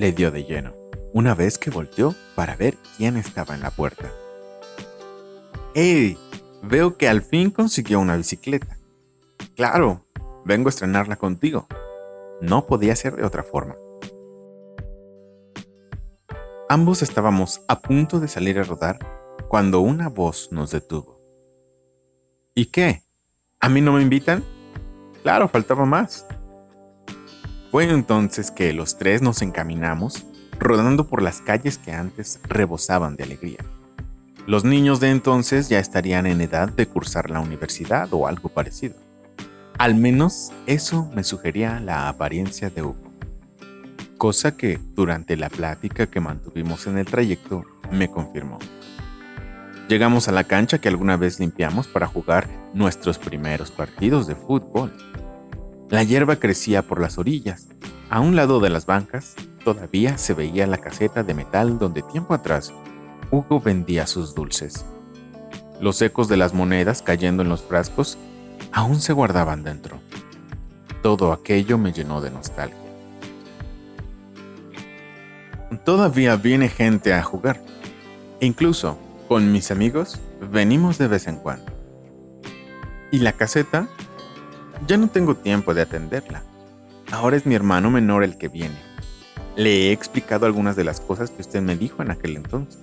le 0.00 0.12
dio 0.12 0.30
de 0.30 0.44
lleno, 0.44 0.74
una 1.12 1.34
vez 1.34 1.58
que 1.58 1.70
volteó 1.70 2.14
para 2.34 2.56
ver 2.56 2.76
quién 2.96 3.16
estaba 3.16 3.54
en 3.54 3.60
la 3.60 3.70
puerta. 3.70 4.10
¡Hey! 5.74 6.18
Veo 6.62 6.96
que 6.96 7.08
al 7.08 7.22
fin 7.22 7.50
consiguió 7.50 8.00
una 8.00 8.16
bicicleta. 8.16 8.76
Claro, 9.54 10.04
Vengo 10.44 10.68
a 10.68 10.70
estrenarla 10.70 11.16
contigo. 11.16 11.66
No 12.40 12.66
podía 12.66 12.96
ser 12.96 13.16
de 13.16 13.24
otra 13.24 13.42
forma. 13.42 13.74
Ambos 16.68 17.02
estábamos 17.02 17.62
a 17.68 17.80
punto 17.80 18.20
de 18.20 18.28
salir 18.28 18.58
a 18.58 18.62
rodar 18.62 18.98
cuando 19.48 19.80
una 19.80 20.08
voz 20.08 20.50
nos 20.50 20.70
detuvo. 20.70 21.20
¿Y 22.54 22.66
qué? 22.66 23.02
¿A 23.60 23.68
mí 23.68 23.80
no 23.80 23.92
me 23.92 24.02
invitan? 24.02 24.42
Claro, 25.22 25.48
faltaba 25.48 25.84
más. 25.84 26.26
Fue 27.70 27.88
entonces 27.88 28.50
que 28.50 28.72
los 28.72 28.98
tres 28.98 29.22
nos 29.22 29.42
encaminamos, 29.42 30.26
rodando 30.58 31.06
por 31.06 31.22
las 31.22 31.40
calles 31.40 31.78
que 31.78 31.92
antes 31.92 32.40
rebosaban 32.48 33.16
de 33.16 33.24
alegría. 33.24 33.58
Los 34.46 34.64
niños 34.64 34.98
de 34.98 35.10
entonces 35.10 35.68
ya 35.68 35.78
estarían 35.78 36.26
en 36.26 36.40
edad 36.40 36.68
de 36.68 36.86
cursar 36.86 37.30
la 37.30 37.38
universidad 37.38 38.12
o 38.12 38.26
algo 38.26 38.48
parecido. 38.48 38.96
Al 39.78 39.94
menos 39.94 40.52
eso 40.66 41.08
me 41.14 41.22
sugería 41.22 41.78
la 41.78 42.08
apariencia 42.08 42.70
de 42.70 42.82
Hugo. 42.82 43.12
Cosa 44.18 44.56
que 44.56 44.80
durante 44.94 45.36
la 45.36 45.48
plática 45.48 46.08
que 46.08 46.20
mantuvimos 46.20 46.86
en 46.88 46.98
el 46.98 47.06
trayecto 47.06 47.64
me 47.92 48.10
confirmó. 48.10 48.58
Llegamos 49.88 50.28
a 50.28 50.32
la 50.32 50.44
cancha 50.44 50.78
que 50.78 50.88
alguna 50.88 51.16
vez 51.16 51.40
limpiamos 51.40 51.86
para 51.86 52.06
jugar 52.06 52.48
nuestros 52.74 53.18
primeros 53.18 53.70
partidos 53.70 54.26
de 54.26 54.34
fútbol. 54.34 54.92
La 55.90 56.04
hierba 56.04 56.36
crecía 56.36 56.82
por 56.82 57.00
las 57.00 57.18
orillas. 57.18 57.66
A 58.10 58.20
un 58.20 58.36
lado 58.36 58.60
de 58.60 58.70
las 58.70 58.86
bancas 58.86 59.34
todavía 59.64 60.18
se 60.18 60.34
veía 60.34 60.66
la 60.68 60.78
caseta 60.78 61.24
de 61.24 61.34
metal 61.34 61.80
donde 61.80 62.02
tiempo 62.02 62.32
atrás 62.32 62.72
Hugo 63.32 63.60
vendía 63.60 64.06
sus 64.06 64.34
dulces. 64.34 64.84
Los 65.80 66.00
ecos 66.00 66.28
de 66.28 66.36
las 66.36 66.54
monedas 66.54 67.02
cayendo 67.02 67.42
en 67.42 67.48
los 67.48 67.62
frascos 67.62 68.18
aún 68.72 69.00
se 69.00 69.12
guardaban 69.12 69.64
dentro. 69.64 69.98
Todo 71.02 71.32
aquello 71.32 71.76
me 71.76 71.92
llenó 71.92 72.20
de 72.20 72.30
nostalgia. 72.30 72.76
Todavía 75.84 76.36
viene 76.36 76.68
gente 76.68 77.14
a 77.14 77.22
jugar. 77.22 77.60
Incluso 78.40 78.96
con 79.28 79.50
mis 79.50 79.70
amigos 79.70 80.20
venimos 80.52 80.98
de 80.98 81.08
vez 81.08 81.26
en 81.26 81.36
cuando. 81.36 81.72
Y 83.10 83.18
la 83.18 83.32
caseta, 83.32 83.88
ya 84.86 84.96
no 84.96 85.08
tengo 85.08 85.36
tiempo 85.36 85.74
de 85.74 85.82
atenderla. 85.82 86.42
Ahora 87.10 87.36
es 87.36 87.46
mi 87.46 87.54
hermano 87.54 87.90
menor 87.90 88.24
el 88.24 88.38
que 88.38 88.48
viene. 88.48 88.78
Le 89.56 89.88
he 89.88 89.92
explicado 89.92 90.46
algunas 90.46 90.76
de 90.76 90.84
las 90.84 91.00
cosas 91.00 91.30
que 91.30 91.42
usted 91.42 91.60
me 91.60 91.76
dijo 91.76 92.02
en 92.02 92.10
aquel 92.10 92.36
entonces. 92.36 92.80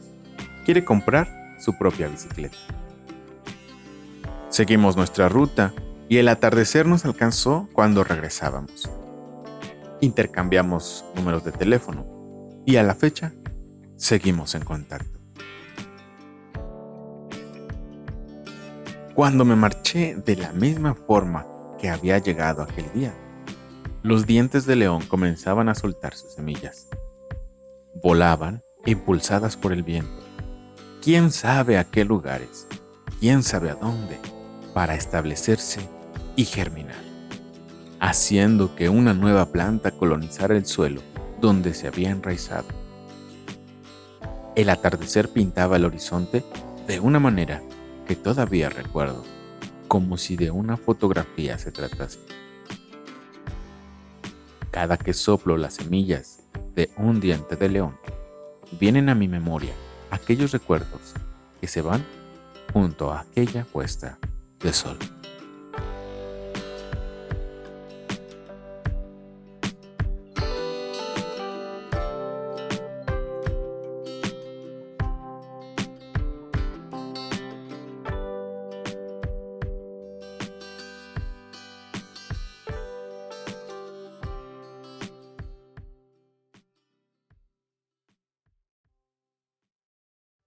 Quiere 0.65 0.83
comprar 0.83 1.27
su 1.59 1.77
propia 1.77 2.07
bicicleta. 2.07 2.57
Seguimos 4.49 4.95
nuestra 4.95 5.29
ruta 5.29 5.73
y 6.09 6.17
el 6.17 6.27
atardecer 6.27 6.85
nos 6.85 7.05
alcanzó 7.05 7.69
cuando 7.73 8.03
regresábamos. 8.03 8.89
Intercambiamos 10.01 11.05
números 11.15 11.43
de 11.43 11.51
teléfono 11.51 12.05
y 12.65 12.75
a 12.75 12.83
la 12.83 12.95
fecha 12.95 13.33
seguimos 13.95 14.55
en 14.55 14.63
contacto. 14.63 15.19
Cuando 19.15 19.45
me 19.45 19.55
marché 19.55 20.15
de 20.15 20.35
la 20.35 20.51
misma 20.53 20.93
forma 20.93 21.45
que 21.77 21.89
había 21.89 22.17
llegado 22.17 22.61
aquel 22.61 22.91
día, 22.93 23.13
los 24.03 24.25
dientes 24.25 24.65
de 24.65 24.75
león 24.75 25.05
comenzaban 25.07 25.69
a 25.69 25.75
soltar 25.75 26.15
sus 26.15 26.33
semillas. 26.33 26.87
Volaban 27.95 28.63
impulsadas 28.85 29.57
por 29.57 29.73
el 29.73 29.83
viento. 29.83 30.23
¿Quién 31.01 31.31
sabe 31.31 31.77
a 31.77 31.83
qué 31.83 32.05
lugares? 32.05 32.67
¿Quién 33.19 33.43
sabe 33.43 33.69
a 33.69 33.75
dónde? 33.75 34.19
para 34.77 34.93
establecerse 34.93 35.81
y 36.35 36.45
germinar, 36.45 37.01
haciendo 37.99 38.75
que 38.75 38.89
una 38.89 39.15
nueva 39.15 39.47
planta 39.47 39.89
colonizara 39.89 40.55
el 40.55 40.67
suelo 40.67 41.01
donde 41.41 41.73
se 41.73 41.87
había 41.87 42.11
enraizado. 42.11 42.67
El 44.55 44.69
atardecer 44.69 45.29
pintaba 45.29 45.77
el 45.77 45.85
horizonte 45.85 46.43
de 46.85 46.99
una 46.99 47.17
manera 47.17 47.63
que 48.07 48.15
todavía 48.15 48.69
recuerdo, 48.69 49.23
como 49.87 50.17
si 50.17 50.35
de 50.35 50.51
una 50.51 50.77
fotografía 50.77 51.57
se 51.57 51.71
tratase. 51.71 52.19
Cada 54.71 54.97
que 54.97 55.13
soplo 55.13 55.57
las 55.57 55.75
semillas 55.75 56.43
de 56.75 56.91
un 56.97 57.19
diente 57.19 57.55
de 57.55 57.69
león, 57.69 57.97
vienen 58.79 59.09
a 59.09 59.15
mi 59.15 59.27
memoria 59.27 59.73
aquellos 60.11 60.51
recuerdos 60.51 61.13
que 61.59 61.67
se 61.67 61.81
van 61.81 62.05
junto 62.73 63.11
a 63.11 63.21
aquella 63.21 63.65
puesta 63.65 64.19
de 64.59 64.73
sol. 64.73 64.97